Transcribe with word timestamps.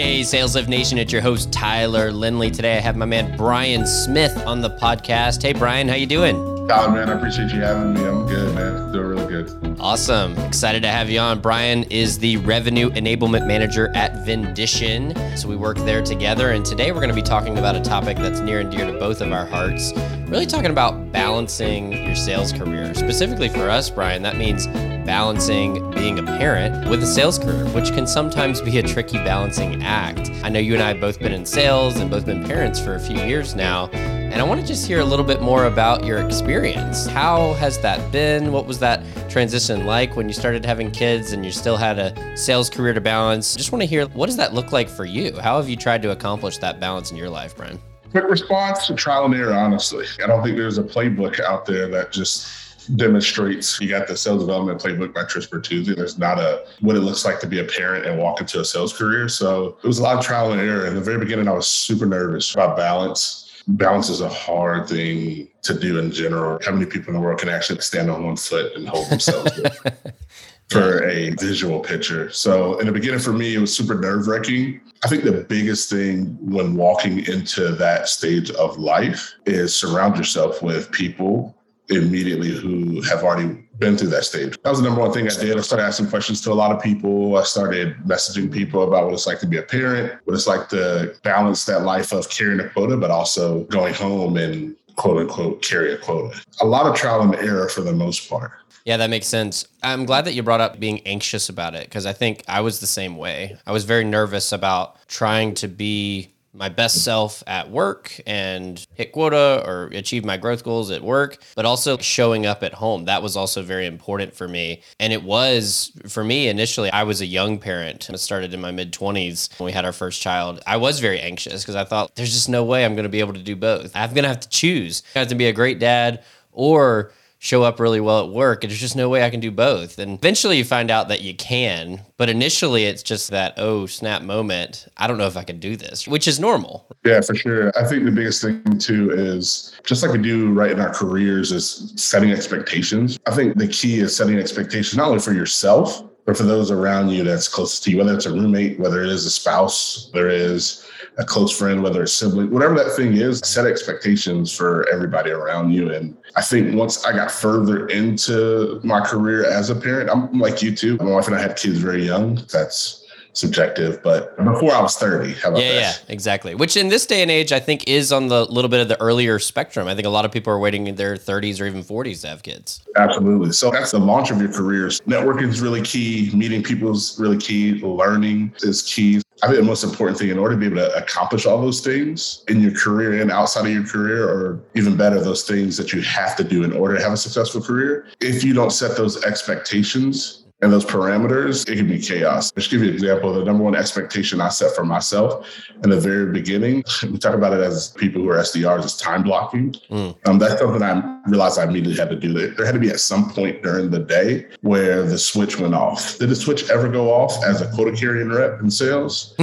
Hey, 0.00 0.22
Sales 0.22 0.54
Lift 0.54 0.66
Nation, 0.66 0.96
it's 0.96 1.12
your 1.12 1.20
host 1.20 1.52
Tyler 1.52 2.10
Lindley. 2.10 2.50
Today 2.50 2.78
I 2.78 2.80
have 2.80 2.96
my 2.96 3.04
man 3.04 3.36
Brian 3.36 3.86
Smith 3.86 4.34
on 4.46 4.62
the 4.62 4.70
podcast. 4.70 5.42
Hey, 5.42 5.52
Brian, 5.52 5.88
how 5.88 5.94
you 5.94 6.06
doing? 6.06 6.66
Tyler, 6.66 6.90
man, 6.90 7.10
I 7.10 7.18
appreciate 7.18 7.52
you 7.52 7.60
having 7.60 7.92
me. 7.92 8.06
I'm 8.06 8.26
good, 8.26 8.54
man. 8.54 8.92
Doing 8.92 9.06
really 9.08 9.26
good. 9.26 9.76
Awesome. 9.78 10.38
Excited 10.38 10.80
to 10.84 10.88
have 10.88 11.10
you 11.10 11.20
on. 11.20 11.42
Brian 11.42 11.82
is 11.90 12.18
the 12.18 12.38
Revenue 12.38 12.88
Enablement 12.92 13.46
Manager 13.46 13.94
at 13.94 14.24
Vendition. 14.24 15.14
So 15.36 15.48
we 15.48 15.56
work 15.56 15.76
there 15.76 16.00
together. 16.00 16.52
And 16.52 16.64
today 16.64 16.92
we're 16.92 17.00
going 17.00 17.10
to 17.10 17.14
be 17.14 17.20
talking 17.20 17.58
about 17.58 17.76
a 17.76 17.80
topic 17.82 18.16
that's 18.16 18.40
near 18.40 18.60
and 18.60 18.70
dear 18.70 18.90
to 18.90 18.98
both 18.98 19.20
of 19.20 19.30
our 19.32 19.44
hearts. 19.44 19.92
Really 20.28 20.46
talking 20.46 20.70
about 20.70 21.12
balancing 21.12 21.92
your 21.92 22.16
sales 22.16 22.54
career. 22.54 22.94
Specifically 22.94 23.50
for 23.50 23.68
us, 23.68 23.90
Brian, 23.90 24.22
that 24.22 24.38
means 24.38 24.66
balancing 25.04 25.90
being 25.90 26.18
a 26.18 26.22
parent 26.22 26.88
with 26.88 27.02
a 27.02 27.06
sales 27.06 27.38
career, 27.38 27.64
which 27.68 27.92
can 27.92 28.06
sometimes 28.06 28.60
be 28.60 28.78
a 28.78 28.82
tricky 28.82 29.18
balancing 29.18 29.82
act. 29.82 30.30
I 30.42 30.48
know 30.48 30.58
you 30.58 30.74
and 30.74 30.82
I 30.82 30.88
have 30.88 31.00
both 31.00 31.18
been 31.18 31.32
in 31.32 31.44
sales 31.44 31.96
and 31.98 32.10
both 32.10 32.26
been 32.26 32.44
parents 32.44 32.80
for 32.80 32.94
a 32.94 33.00
few 33.00 33.16
years 33.16 33.54
now. 33.54 33.88
And 33.92 34.40
I 34.40 34.44
want 34.44 34.60
to 34.60 34.66
just 34.66 34.86
hear 34.86 35.00
a 35.00 35.04
little 35.04 35.24
bit 35.24 35.42
more 35.42 35.64
about 35.64 36.04
your 36.04 36.24
experience. 36.24 37.06
How 37.06 37.54
has 37.54 37.80
that 37.80 38.12
been? 38.12 38.52
What 38.52 38.66
was 38.66 38.78
that 38.78 39.02
transition 39.28 39.86
like 39.86 40.14
when 40.14 40.28
you 40.28 40.32
started 40.32 40.64
having 40.64 40.90
kids 40.92 41.32
and 41.32 41.44
you 41.44 41.50
still 41.50 41.76
had 41.76 41.98
a 41.98 42.36
sales 42.36 42.70
career 42.70 42.94
to 42.94 43.00
balance? 43.00 43.56
Just 43.56 43.72
want 43.72 43.82
to 43.82 43.86
hear 43.86 44.06
what 44.08 44.26
does 44.26 44.36
that 44.36 44.54
look 44.54 44.70
like 44.70 44.88
for 44.88 45.04
you? 45.04 45.36
How 45.40 45.56
have 45.56 45.68
you 45.68 45.76
tried 45.76 46.02
to 46.02 46.12
accomplish 46.12 46.58
that 46.58 46.78
balance 46.78 47.10
in 47.10 47.16
your 47.16 47.28
life, 47.28 47.56
Brian? 47.56 47.80
Quick 48.12 48.28
response 48.28 48.86
to 48.86 48.94
trial 48.94 49.24
and 49.24 49.34
error, 49.34 49.52
honestly. 49.52 50.04
I 50.22 50.26
don't 50.26 50.42
think 50.42 50.56
there's 50.56 50.78
a 50.78 50.82
playbook 50.82 51.40
out 51.40 51.66
there 51.66 51.88
that 51.88 52.12
just 52.12 52.69
demonstrates 52.96 53.80
you 53.80 53.88
got 53.88 54.06
the 54.06 54.16
sales 54.16 54.42
development 54.42 54.80
playbook 54.80 55.14
by 55.14 55.22
Trish 55.22 55.48
Bertuzzi. 55.48 55.94
There's 55.94 56.18
not 56.18 56.38
a 56.38 56.66
what 56.80 56.96
it 56.96 57.00
looks 57.00 57.24
like 57.24 57.40
to 57.40 57.46
be 57.46 57.60
a 57.60 57.64
parent 57.64 58.06
and 58.06 58.18
walk 58.18 58.40
into 58.40 58.60
a 58.60 58.64
sales 58.64 58.92
career. 58.92 59.28
So 59.28 59.78
it 59.82 59.86
was 59.86 59.98
a 59.98 60.02
lot 60.02 60.18
of 60.18 60.24
trial 60.24 60.52
and 60.52 60.60
error. 60.60 60.86
In 60.86 60.94
the 60.94 61.00
very 61.00 61.18
beginning, 61.18 61.48
I 61.48 61.52
was 61.52 61.66
super 61.66 62.06
nervous 62.06 62.54
about 62.54 62.76
balance 62.76 63.50
balance 63.68 64.08
is 64.08 64.20
a 64.20 64.28
hard 64.28 64.88
thing 64.88 65.48
to 65.62 65.78
do 65.78 65.98
in 65.98 66.10
general. 66.10 66.58
How 66.64 66.72
many 66.72 66.86
people 66.86 67.08
in 67.08 67.14
the 67.14 67.20
world 67.20 67.40
can 67.40 67.48
actually 67.48 67.80
stand 67.80 68.10
on 68.10 68.24
one 68.24 68.36
foot 68.36 68.74
and 68.74 68.88
hold 68.88 69.08
themselves 69.08 69.52
for 70.68 71.04
a 71.04 71.30
visual 71.30 71.80
picture? 71.80 72.30
So, 72.30 72.78
in 72.78 72.86
the 72.86 72.92
beginning, 72.92 73.20
for 73.20 73.32
me, 73.32 73.54
it 73.54 73.58
was 73.58 73.74
super 73.74 73.94
nerve 73.94 74.26
wracking. 74.26 74.80
I 75.04 75.08
think 75.08 75.24
the 75.24 75.44
biggest 75.48 75.90
thing 75.90 76.36
when 76.40 76.74
walking 76.74 77.24
into 77.26 77.72
that 77.76 78.08
stage 78.08 78.50
of 78.50 78.78
life 78.78 79.34
is 79.46 79.74
surround 79.74 80.16
yourself 80.16 80.62
with 80.62 80.90
people 80.90 81.56
immediately 81.90 82.50
who 82.50 83.00
have 83.02 83.22
already 83.22 83.66
been 83.78 83.96
through 83.96 84.08
that 84.08 84.24
stage. 84.24 84.56
That 84.62 84.70
was 84.70 84.80
the 84.80 84.84
number 84.84 85.00
one 85.00 85.12
thing 85.12 85.26
I 85.26 85.34
did. 85.34 85.56
I 85.56 85.60
started 85.62 85.84
asking 85.84 86.08
questions 86.08 86.40
to 86.42 86.52
a 86.52 86.54
lot 86.54 86.70
of 86.70 86.82
people. 86.82 87.36
I 87.36 87.42
started 87.42 87.96
messaging 88.06 88.52
people 88.52 88.84
about 88.84 89.04
what 89.06 89.14
it's 89.14 89.26
like 89.26 89.40
to 89.40 89.46
be 89.46 89.56
a 89.56 89.62
parent, 89.62 90.20
what 90.24 90.34
it's 90.34 90.46
like 90.46 90.68
to 90.68 91.14
balance 91.22 91.64
that 91.64 91.82
life 91.82 92.12
of 92.12 92.28
carrying 92.30 92.60
a 92.60 92.68
quota, 92.68 92.96
but 92.96 93.10
also 93.10 93.64
going 93.64 93.94
home 93.94 94.36
and 94.36 94.76
quote 94.96 95.16
unquote 95.16 95.62
carry 95.62 95.92
a 95.92 95.98
quota. 95.98 96.38
A 96.60 96.66
lot 96.66 96.86
of 96.86 96.94
trial 96.94 97.22
and 97.22 97.34
error 97.36 97.68
for 97.68 97.80
the 97.80 97.92
most 97.92 98.28
part. 98.28 98.52
Yeah, 98.84 98.96
that 98.96 99.10
makes 99.10 99.26
sense. 99.26 99.66
I'm 99.82 100.06
glad 100.06 100.24
that 100.24 100.32
you 100.32 100.42
brought 100.42 100.60
up 100.60 100.80
being 100.80 101.00
anxious 101.06 101.48
about 101.48 101.74
it 101.74 101.84
because 101.84 102.06
I 102.06 102.12
think 102.12 102.42
I 102.48 102.60
was 102.60 102.80
the 102.80 102.86
same 102.86 103.16
way. 103.16 103.56
I 103.66 103.72
was 103.72 103.84
very 103.84 104.04
nervous 104.04 104.52
about 104.52 105.06
trying 105.06 105.54
to 105.54 105.68
be 105.68 106.30
my 106.52 106.68
best 106.68 107.04
self 107.04 107.42
at 107.46 107.70
work 107.70 108.20
and 108.26 108.86
hit 108.94 109.12
quota 109.12 109.62
or 109.64 109.86
achieve 109.92 110.24
my 110.24 110.36
growth 110.36 110.64
goals 110.64 110.90
at 110.90 111.02
work, 111.02 111.38
but 111.54 111.64
also 111.64 111.96
showing 111.98 112.46
up 112.46 112.62
at 112.62 112.74
home. 112.74 113.04
That 113.04 113.22
was 113.22 113.36
also 113.36 113.62
very 113.62 113.86
important 113.86 114.34
for 114.34 114.48
me. 114.48 114.82
And 114.98 115.12
it 115.12 115.22
was 115.22 115.92
for 116.08 116.24
me 116.24 116.48
initially, 116.48 116.90
I 116.90 117.04
was 117.04 117.20
a 117.20 117.26
young 117.26 117.58
parent. 117.58 118.08
I 118.10 118.16
started 118.16 118.52
in 118.52 118.60
my 118.60 118.72
mid 118.72 118.92
20s 118.92 119.58
when 119.58 119.66
we 119.66 119.72
had 119.72 119.84
our 119.84 119.92
first 119.92 120.20
child. 120.20 120.60
I 120.66 120.76
was 120.76 121.00
very 121.00 121.20
anxious 121.20 121.62
because 121.62 121.76
I 121.76 121.84
thought 121.84 122.14
there's 122.16 122.32
just 122.32 122.48
no 122.48 122.64
way 122.64 122.84
I'm 122.84 122.94
going 122.94 123.04
to 123.04 123.10
be 123.10 123.20
able 123.20 123.34
to 123.34 123.42
do 123.42 123.56
both. 123.56 123.92
I'm 123.94 124.12
going 124.12 124.24
to 124.24 124.28
have 124.28 124.40
to 124.40 124.48
choose. 124.48 125.02
I 125.14 125.20
have 125.20 125.28
to 125.28 125.34
be 125.34 125.46
a 125.46 125.52
great 125.52 125.78
dad 125.78 126.24
or 126.52 127.12
show 127.42 127.62
up 127.62 127.80
really 127.80 128.00
well 128.00 128.22
at 128.22 128.30
work. 128.30 128.60
There's 128.60 128.78
just 128.78 128.94
no 128.94 129.08
way 129.08 129.24
I 129.24 129.30
can 129.30 129.40
do 129.40 129.50
both. 129.50 129.98
And 129.98 130.18
eventually 130.18 130.58
you 130.58 130.64
find 130.64 130.90
out 130.90 131.08
that 131.08 131.22
you 131.22 131.34
can, 131.34 132.02
but 132.18 132.28
initially 132.28 132.84
it's 132.84 133.02
just 133.02 133.30
that, 133.30 133.54
oh, 133.56 133.86
snap 133.86 134.20
moment. 134.20 134.86
I 134.98 135.06
don't 135.06 135.16
know 135.16 135.26
if 135.26 135.38
I 135.38 135.42
can 135.42 135.58
do 135.58 135.74
this, 135.74 136.06
which 136.06 136.28
is 136.28 136.38
normal. 136.38 136.86
Yeah, 137.02 137.22
for 137.22 137.34
sure. 137.34 137.72
I 137.78 137.88
think 137.88 138.04
the 138.04 138.10
biggest 138.10 138.42
thing 138.42 138.62
too 138.78 139.10
is 139.10 139.74
just 139.84 140.02
like 140.02 140.12
we 140.12 140.18
do 140.18 140.52
right 140.52 140.70
in 140.70 140.80
our 140.80 140.92
careers 140.92 141.50
is 141.50 141.94
setting 141.96 142.30
expectations. 142.30 143.18
I 143.26 143.34
think 143.34 143.56
the 143.56 143.68
key 143.68 144.00
is 144.00 144.14
setting 144.14 144.38
expectations 144.38 144.98
not 144.98 145.08
only 145.08 145.20
for 145.20 145.32
yourself, 145.32 146.02
but 146.26 146.36
for 146.36 146.42
those 146.42 146.70
around 146.70 147.08
you 147.08 147.24
that's 147.24 147.48
closest 147.48 147.84
to 147.84 147.90
you, 147.90 147.96
whether 147.96 148.14
it's 148.14 148.26
a 148.26 148.32
roommate, 148.32 148.78
whether 148.78 149.02
it 149.02 149.08
is 149.08 149.24
a 149.24 149.30
spouse, 149.30 150.10
there 150.12 150.28
is 150.28 150.86
a 151.20 151.24
close 151.24 151.56
friend, 151.56 151.82
whether 151.82 152.02
it's 152.02 152.14
sibling, 152.14 152.50
whatever 152.50 152.74
that 152.74 152.92
thing 152.96 153.12
is, 153.14 153.40
set 153.44 153.66
expectations 153.66 154.56
for 154.56 154.88
everybody 154.88 155.30
around 155.30 155.70
you. 155.70 155.92
And 155.92 156.16
I 156.34 156.42
think 156.42 156.74
once 156.74 157.04
I 157.04 157.12
got 157.12 157.30
further 157.30 157.86
into 157.88 158.80
my 158.82 159.00
career 159.00 159.44
as 159.44 159.68
a 159.68 159.76
parent, 159.76 160.08
I'm 160.10 160.32
like 160.38 160.62
you 160.62 160.74
too. 160.74 160.96
My 160.96 161.10
wife 161.10 161.26
and 161.26 161.36
I 161.36 161.40
had 161.40 161.56
kids 161.56 161.78
very 161.78 162.04
young. 162.04 162.36
That's 162.50 163.06
subjective, 163.32 164.02
but 164.02 164.36
before 164.38 164.72
I 164.72 164.80
was 164.80 164.96
30. 164.96 165.34
How 165.34 165.50
about 165.50 165.62
yeah, 165.62 165.72
yeah, 165.72 165.92
exactly. 166.08 166.54
Which 166.54 166.76
in 166.76 166.88
this 166.88 167.06
day 167.06 167.22
and 167.22 167.30
age, 167.30 167.52
I 167.52 167.60
think 167.60 167.86
is 167.86 168.12
on 168.12 168.28
the 168.28 168.44
little 168.46 168.68
bit 168.68 168.80
of 168.80 168.88
the 168.88 169.00
earlier 169.00 169.38
spectrum. 169.38 169.86
I 169.86 169.94
think 169.94 170.06
a 170.06 170.10
lot 170.10 170.24
of 170.24 170.32
people 170.32 170.52
are 170.52 170.58
waiting 170.58 170.88
in 170.88 170.96
their 170.96 171.16
30s 171.16 171.60
or 171.60 171.66
even 171.66 171.82
40s 171.82 172.22
to 172.22 172.28
have 172.28 172.42
kids. 172.42 172.82
Absolutely. 172.96 173.52
So 173.52 173.70
that's 173.70 173.92
the 173.92 174.00
launch 174.00 174.30
of 174.30 174.40
your 174.40 174.52
careers. 174.52 175.00
Networking 175.02 175.48
is 175.48 175.60
really 175.60 175.82
key. 175.82 176.30
Meeting 176.34 176.62
people 176.62 176.90
is 176.92 177.16
really 177.20 177.38
key. 177.38 177.74
Learning 177.74 178.52
is 178.62 178.82
key. 178.82 179.20
I 179.42 179.46
think 179.46 179.58
the 179.58 179.64
most 179.64 179.84
important 179.84 180.18
thing 180.18 180.28
in 180.28 180.38
order 180.38 180.54
to 180.54 180.60
be 180.60 180.66
able 180.66 180.76
to 180.76 180.94
accomplish 180.96 181.46
all 181.46 181.60
those 181.60 181.80
things 181.80 182.44
in 182.48 182.60
your 182.60 182.72
career 182.72 183.20
and 183.20 183.30
outside 183.30 183.66
of 183.66 183.72
your 183.72 183.84
career, 183.84 184.28
or 184.28 184.60
even 184.74 184.96
better, 184.96 185.20
those 185.20 185.44
things 185.44 185.76
that 185.76 185.92
you 185.92 186.02
have 186.02 186.36
to 186.36 186.44
do 186.44 186.62
in 186.62 186.72
order 186.72 186.96
to 186.96 187.02
have 187.02 187.12
a 187.12 187.16
successful 187.16 187.60
career, 187.60 188.06
if 188.20 188.44
you 188.44 188.52
don't 188.52 188.70
set 188.70 188.96
those 188.96 189.22
expectations 189.24 190.39
and 190.62 190.72
those 190.72 190.84
parameters, 190.84 191.68
it 191.68 191.76
can 191.76 191.88
be 191.88 191.98
chaos. 191.98 192.52
Just 192.52 192.70
give 192.70 192.82
you 192.82 192.88
an 192.88 192.94
example. 192.94 193.32
The 193.32 193.44
number 193.44 193.64
one 193.64 193.74
expectation 193.74 194.40
I 194.40 194.50
set 194.50 194.74
for 194.74 194.84
myself 194.84 195.46
in 195.82 195.90
the 195.90 195.98
very 195.98 196.32
beginning, 196.32 196.84
we 197.10 197.18
talk 197.18 197.34
about 197.34 197.52
it 197.52 197.60
as 197.60 197.90
people 197.92 198.22
who 198.22 198.28
are 198.28 198.38
SDRs, 198.38 198.84
is 198.84 198.96
time 198.96 199.22
blocking. 199.22 199.72
Mm. 199.90 200.16
Um, 200.26 200.38
that's 200.38 200.60
something 200.60 200.82
I 200.82 201.20
realized 201.26 201.58
I 201.58 201.64
immediately 201.64 201.96
had 201.96 202.10
to 202.10 202.16
do. 202.16 202.32
There 202.32 202.66
had 202.66 202.72
to 202.72 202.78
be 202.78 202.90
at 202.90 203.00
some 203.00 203.30
point 203.30 203.62
during 203.62 203.90
the 203.90 204.00
day 204.00 204.46
where 204.60 205.02
the 205.02 205.18
switch 205.18 205.58
went 205.58 205.74
off. 205.74 206.18
Did 206.18 206.28
the 206.28 206.36
switch 206.36 206.68
ever 206.68 206.88
go 206.88 207.10
off 207.10 207.42
as 207.44 207.62
a 207.62 207.70
quota 207.72 207.96
carrying 207.96 208.28
rep 208.28 208.60
in 208.60 208.70
sales? 208.70 209.34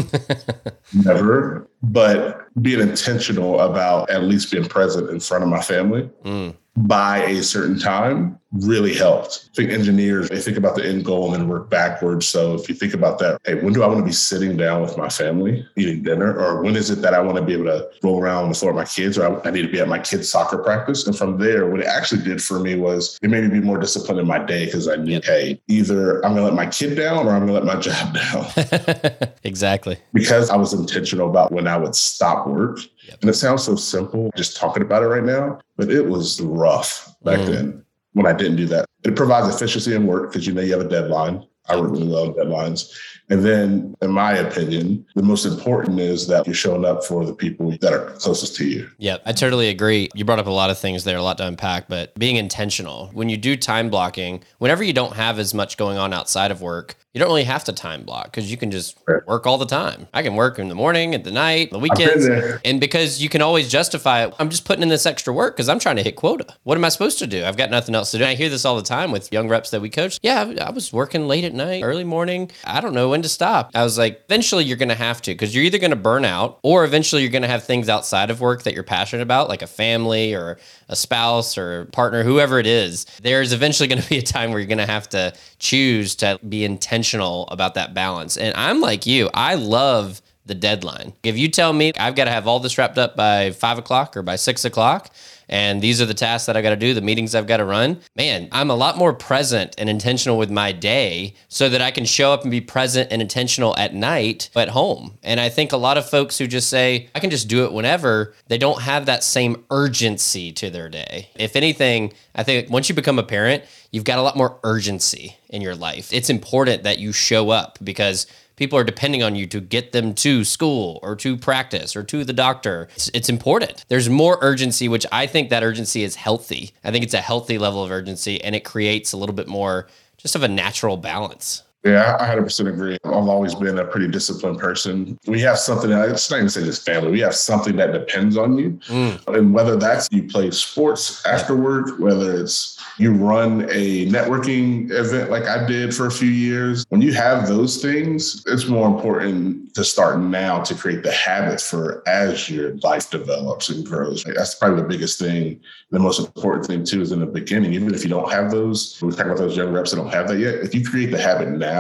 Never. 0.94 1.67
But 1.81 2.47
being 2.61 2.79
intentional 2.79 3.59
about 3.59 4.09
at 4.09 4.23
least 4.23 4.51
being 4.51 4.66
present 4.66 5.09
in 5.09 5.19
front 5.19 5.44
of 5.44 5.49
my 5.49 5.61
family. 5.61 6.09
Mm 6.23 6.55
by 6.78 7.23
a 7.23 7.41
certain 7.41 7.79
time 7.79 8.39
really 8.52 8.94
helped. 8.94 9.50
I 9.52 9.56
think 9.56 9.72
engineers, 9.72 10.30
they 10.30 10.40
think 10.40 10.58
about 10.58 10.75
the 10.75 10.88
end 10.88 11.06
goal 11.06 11.25
and 11.25 11.41
then 11.41 11.47
work 11.47 11.69
backwards. 11.69 12.28
So 12.28 12.53
if 12.56 12.69
you 12.69 12.75
think 12.75 12.94
about 12.94 13.19
that, 13.19 13.40
hey, 13.46 13.56
when 13.56 13.74
do 13.74 13.84
I 13.84 13.88
want 13.88 14.00
to 14.00 14.06
be 14.06 14.12
sitting 14.12 14.56
down 14.56 14.81
with 14.81 14.97
my 14.97 15.09
family 15.09 15.68
eating 15.75 16.03
dinner? 16.03 16.38
Or 16.38 16.62
when 16.63 16.75
is 16.75 16.90
it 16.90 17.02
that 17.02 17.13
I 17.13 17.19
want 17.19 17.38
to 17.38 17.44
be 17.44 17.53
able 17.53 17.66
to 17.66 17.90
roll 18.03 18.22
around 18.22 18.44
on 18.44 18.50
the 18.50 18.56
floor 18.56 18.72
with 18.74 18.81
my 18.81 18.90
kids 18.90 19.18
or 19.18 19.46
I, 19.46 19.52
need 19.52 19.63
to 19.63 19.72
be 19.72 19.80
at 19.80 19.88
my 19.88 20.00
kids' 20.00 20.30
soccer 20.30 20.58
practice? 20.58 21.06
And 21.06 21.18
from 21.18 21.38
there, 21.38 21.69
what 21.69 21.81
it 21.81 21.88
actually 21.88 22.24
did 22.24 22.41
for 22.41 22.59
me 22.59 22.75
was 22.75 23.19
it 23.22 23.30
made 23.30 23.44
me 23.44 23.59
be 23.59 23.66
more 23.66 23.78
disciplined 23.78 24.19
in 24.19 24.28
my 24.28 24.40
day 24.40 24.66
because 24.66 24.88
I 24.88 24.96
knew, 24.96 25.19
hey, 25.24 25.62
either 25.68 26.25
I'm 26.25 26.34
going 26.34 26.38
to 26.38 26.44
let 26.44 26.53
my 26.53 26.68
kid 26.68 26.96
down 26.96 27.28
or 27.28 27.31
I'm 27.31 27.46
going 27.46 27.47
to 27.47 27.53
let 27.53 27.66
my 27.66 27.75
job 27.81 28.14
down. 28.14 29.29
exactly. 29.44 29.97
Because 30.14 30.50
I 30.50 30.56
was 30.56 30.74
intentional 30.74 31.29
about 31.29 31.52
when 31.52 31.68
I 31.68 31.78
would 31.78 31.96
stop 31.96 32.47
work 32.47 32.79
Yep. 33.08 33.22
And 33.22 33.29
it 33.29 33.34
sounds 33.35 33.64
so 33.64 33.75
simple 33.75 34.31
just 34.35 34.58
talking 34.58 34.84
about 34.84 35.02
it 35.02 35.08
right 35.08 35.24
now, 35.24 35.59
but 35.78 35.90
it 35.90 36.08
was 36.08 36.41
rough 36.41 37.16
back 37.24 37.40
mm. 37.40 37.46
then 37.47 37.85
when 38.17 38.25
I 38.25 38.33
didn't 38.33 38.55
do 38.55 38.66
that. 38.66 38.85
It 39.03 39.16
provides 39.16 39.53
efficiency 39.53 39.94
in 39.94 40.07
work 40.07 40.31
because 40.31 40.47
you 40.47 40.53
know 40.53 40.61
you 40.61 40.72
have 40.72 40.85
a 40.85 40.89
deadline. 40.89 41.45
I 41.69 41.75
really 41.75 42.03
love 42.03 42.35
deadlines. 42.35 42.94
And 43.29 43.43
then, 43.43 43.93
in 44.02 44.11
my 44.11 44.34
opinion, 44.34 45.05
the 45.16 45.22
most 45.22 45.46
important 45.46 45.99
is 45.99 46.28
that 46.28 46.47
you're 46.47 46.55
showing 46.55 46.85
up 46.85 47.03
for 47.03 47.25
the 47.25 47.34
people 47.34 47.69
that 47.69 47.91
are 47.91 48.11
closest 48.11 48.55
to 48.55 48.66
you. 48.66 48.90
Yeah, 48.99 49.17
I 49.25 49.34
totally 49.34 49.67
agree. 49.67 50.08
You 50.16 50.23
brought 50.23 50.40
up 50.40 50.47
a 50.47 50.52
lot 50.52 50.69
of 50.69 50.78
things 50.78 51.03
there, 51.03 51.17
a 51.17 51.22
lot 51.22 51.37
to 51.40 51.46
unpack, 51.46 51.90
but 51.90 52.16
being 52.16 52.37
intentional. 52.37 53.09
When 53.14 53.28
you 53.28 53.35
do 53.35 53.58
time 53.58 53.90
blocking, 53.90 54.43
whenever 54.59 54.81
you 54.81 54.93
don't 54.93 55.14
have 55.17 55.40
as 55.40 55.53
much 55.53 55.75
going 55.75 55.97
on 55.97 56.14
outside 56.14 56.52
of 56.52 56.61
work, 56.61 56.96
you 57.14 57.19
don't 57.19 57.29
really 57.29 57.43
have 57.46 57.64
to 57.66 57.73
time 57.73 58.03
block 58.03 58.25
because 58.25 58.49
you 58.49 58.58
can 58.58 58.70
just 58.70 58.97
right. 59.08 59.25
work 59.28 59.47
all 59.47 59.58
the 59.58 59.66
time. 59.66 60.08
I 60.13 60.22
can 60.22 60.35
work 60.35 60.59
in 60.59 60.70
the 60.70 60.75
morning, 60.75 61.16
at 61.16 61.23
the 61.23 61.31
night, 61.31 61.72
the 61.72 61.79
weekends. 61.79 62.28
And 62.63 62.79
because 62.79 63.22
you 63.22 63.28
can 63.28 63.41
always 63.41 63.70
justify 63.70 64.23
it, 64.23 64.35
I'm 64.40 64.49
just 64.49 64.66
putting 64.66 64.84
in 64.84 64.90
this 64.90 65.05
extra 65.05 65.34
work 65.34 65.55
because 65.55 65.67
I'm 65.67 65.79
trying 65.79 65.96
to 65.96 66.03
hit 66.03 66.16
quota. 66.16 66.46
What 66.63 66.78
am 66.78 66.85
I 66.85 66.90
supposed 66.90 67.17
to 67.20 67.28
do? 67.28 67.43
I've 67.43 67.58
got 67.58 67.72
nothing 67.72 67.96
else 67.96 68.11
to 68.11 68.20
do. 68.20 68.23
I 68.23 68.35
hear 68.35 68.49
this 68.49 68.66
all 68.66 68.75
the 68.75 68.84
time 68.84 69.11
with 69.11 69.34
young 69.34 69.49
reps 69.49 69.72
that 69.72 69.81
we 69.81 69.90
coach. 69.90 70.20
Yeah, 70.22 70.53
I 70.61 70.70
was 70.70 70.93
working 70.93 71.28
late 71.28 71.43
at 71.43 71.55
night, 71.58 71.84
early 71.84 72.04
morning. 72.04 72.52
I 72.64 72.82
don't 72.82 72.94
know 72.94 73.09
when 73.09 73.22
to 73.24 73.30
stop. 73.30 73.72
I 73.76 73.84
was 73.84 73.98
like, 73.98 74.22
eventually 74.26 74.64
you're 74.64 74.78
going 74.78 74.90
to 74.90 74.96
have 74.96 75.22
to 75.24 75.32
because 75.32 75.54
you're 75.54 75.64
either 75.64 75.78
going 75.78 75.92
to 75.92 75.98
burn 75.98 76.24
out 76.24 76.59
or 76.64 76.86
eventually 76.86 77.22
you're 77.22 77.32
going 77.32 77.42
to 77.42 77.48
have 77.48 77.64
things 77.64 77.90
outside 77.90 78.30
of 78.30 78.40
work 78.40 78.64
that 78.64 78.74
you're 78.74 78.84
passionate 78.84 79.24
about, 79.24 79.50
like 79.50 79.62
a 79.62 79.68
family 79.68 80.34
or 80.34 80.58
a 80.88 80.96
spouse 80.96 81.58
or 81.58 81.86
partner, 81.86 82.24
whoever 82.24 82.59
it 82.59 82.68
is. 82.68 83.06
There's 83.22 83.52
eventually 83.54 83.88
going 83.90 84.02
to 84.02 84.09
be 84.09 84.18
a 84.18 84.24
time 84.24 84.52
where 84.52 84.59
you're 84.59 84.68
going 84.68 84.78
to 84.78 84.86
have 84.86 85.09
to 85.09 85.34
choose 85.59 86.16
to 86.18 86.40
be 86.48 86.64
intentional 86.64 87.48
about 87.50 87.74
that 87.74 87.94
balance. 87.94 88.38
And 88.38 88.56
I'm 88.56 88.82
like 88.82 89.06
you, 89.06 89.30
I 89.34 89.56
love 89.56 90.22
the 90.46 90.56
deadline. 90.56 91.14
If 91.24 91.38
you 91.38 91.50
tell 91.50 91.74
me 91.74 91.92
I've 92.00 92.16
got 92.16 92.26
to 92.26 92.32
have 92.32 92.48
all 92.48 92.59
this 92.59 92.78
wrapped 92.78 92.98
up 92.98 93.16
by 93.16 93.52
five 93.52 93.78
o'clock 93.78 94.16
or 94.16 94.24
by 94.24 94.38
six 94.38 94.66
o'clock, 94.66 95.14
and 95.49 95.82
these 95.82 96.02
are 96.02 96.05
the 96.05 96.14
tasks 96.14 96.46
that 96.47 96.58
I 96.58 96.61
got 96.61 96.72
to 96.72 96.76
do, 96.76 96.94
the 96.94 97.02
meetings 97.02 97.35
I've 97.35 97.47
got 97.47 97.58
to 97.58 97.66
run, 97.66 98.02
man, 98.16 98.49
I'm 98.52 98.70
a 98.70 98.76
lot 98.76 98.97
more 98.97 99.14
present 99.14 99.76
and 99.78 99.90
intentional 99.90 100.38
with 100.38 100.52
my 100.52 100.72
day 100.72 101.34
so 101.47 101.70
that 101.70 101.82
I 101.82 101.91
can 101.91 102.05
show 102.05 102.34
up 102.34 102.41
and 102.41 102.52
be 102.52 102.61
present 102.61 103.11
and 103.11 103.22
intentional 103.22 103.76
at 103.78 103.94
night 103.94 104.49
at 104.55 104.70
home. 104.70 105.17
And 105.23 105.40
I 105.40 105.49
think 105.49 105.72
a 105.72 105.78
lot 105.78 105.97
of 105.97 106.09
folks 106.09 106.38
who 106.38 106.47
just 106.47 106.70
say, 106.70 107.09
I 107.16 107.20
can 107.20 107.29
just 107.29 107.47
do 107.47 107.66
it 107.66 107.73
whenever, 107.73 108.34
they 108.47 108.58
don't 108.58 108.82
have 108.82 109.05
that 109.05 109.23
same 109.23 109.64
urgency 109.72 110.52
to 110.53 110.70
their 110.70 110.90
day. 110.90 111.29
If 111.35 111.55
anything, 111.55 112.14
I 112.35 112.44
think 112.44 112.70
once 112.70 112.90
you 112.90 112.96
become 112.96 113.20
a 113.20 113.23
parent, 113.23 113.64
you've 113.91 114.03
got 114.03 114.20
a 114.20 114.22
lot 114.22 114.35
more 114.35 114.59
urgency 114.64 115.38
in 115.49 115.61
your 115.61 115.76
life. 115.76 116.11
It's 116.11 116.29
important 116.29 116.84
that 116.84 116.99
you 116.99 117.11
show 117.11 117.49
up 117.49 117.78
because 117.84 118.28
people 118.58 118.78
are 118.78 118.84
depending 118.84 119.24
on 119.24 119.36
you 119.36 119.48
to 119.48 119.62
get 119.62 119.94
them 119.94 120.14
to 120.16 120.44
school 120.44 121.00
or 121.02 121.16
to 121.16 121.38
practice 121.38 121.96
or 121.96 122.04
to 122.04 122.26
the 122.26 122.34
doctor. 122.34 122.90
It's, 122.96 123.09
it's, 123.14 123.30
important. 123.30 123.86
There's 123.88 124.09
more 124.09 124.38
urgency, 124.42 124.90
which 124.90 125.06
I 125.12 125.28
think 125.28 125.50
that 125.50 125.64
urgency 125.64 126.04
is 126.04 126.16
healthy. 126.16 126.72
I 126.84 126.92
think 126.92 127.06
it's 127.06 127.14
a 127.14 127.22
healthy 127.22 127.58
level 127.58 127.84
of 127.84 127.92
urgency 127.92 128.44
and 128.44 128.56
it 128.56 128.66
creates 128.66 129.14
a 129.14 129.18
little 129.18 129.36
bit 129.36 129.48
more 129.48 129.88
just 130.18 130.36
of 130.36 130.44
a 130.44 130.48
natural 130.48 130.98
balance. 130.98 131.64
Yeah, 131.87 132.17
I 132.19 132.35
100% 132.35 132.67
agree. 132.67 132.97
I've 133.05 133.13
always 133.13 133.55
been 133.55 133.79
a 133.79 133.85
pretty 133.85 134.09
disciplined 134.09 134.59
person. 134.59 135.17
We 135.25 135.39
have 135.41 135.57
something, 135.57 135.89
it's 135.91 136.29
not 136.29 136.37
even 136.37 136.49
say 136.49 136.63
this 136.63 136.84
family, 136.84 137.11
we 137.11 137.22
have 137.22 137.35
something 137.35 137.78
that 137.78 137.93
depends 137.93 138.35
on 138.35 138.57
you. 138.57 138.72
Mm. 138.87 139.35
And 139.35 139.53
whether 139.53 139.78
that's 139.78 140.09
you 140.11 140.23
play 140.23 140.51
sports 140.51 141.25
after 141.25 141.55
work, 141.55 141.97
whether 141.99 142.41
it's 142.41 142.78
you 142.97 143.13
run 143.13 143.67
a 143.69 144.07
networking 144.07 144.91
event 144.91 145.29
like 145.29 145.43
I 145.43 145.66
did 145.66 145.95
for 145.95 146.07
a 146.07 146.11
few 146.11 146.29
years. 146.29 146.84
When 146.89 147.01
you 147.01 147.13
have 147.13 147.47
those 147.47 147.81
things, 147.81 148.43
it's 148.47 148.67
more 148.67 148.87
important 148.87 149.75
to 149.75 149.84
start 149.84 150.19
now 150.19 150.61
to 150.63 150.73
create 150.73 151.03
the 151.03 151.11
habits 151.11 151.69
for 151.69 152.01
as 152.07 152.49
your 152.49 152.75
life 152.78 153.11
develops 153.11 153.69
and 153.69 153.85
grows. 153.85 154.23
That's 154.23 154.55
probably 154.55 154.81
the 154.81 154.87
biggest 154.87 155.19
thing. 155.19 155.61
The 155.91 155.99
most 155.99 156.19
important 156.19 156.66
thing 156.66 156.84
too 156.84 157.01
is 157.01 157.11
in 157.11 157.19
the 157.19 157.28
beginning, 157.28 157.73
even 157.73 157.93
if 157.93 158.03
you 158.03 158.09
don't 158.09 158.31
have 158.31 158.49
those, 158.51 158.99
we 159.01 159.11
talk 159.11 159.28
about 159.28 159.37
those 159.37 159.55
young 159.55 159.72
reps 159.72 159.91
that 159.91 159.97
don't 159.97 160.11
have 160.11 160.28
that 160.29 160.39
yet. 160.39 160.55
If 160.55 160.73
you 160.73 160.84
create 160.84 161.11
the 161.11 161.22
habit 161.22 161.49
now, 161.49 161.77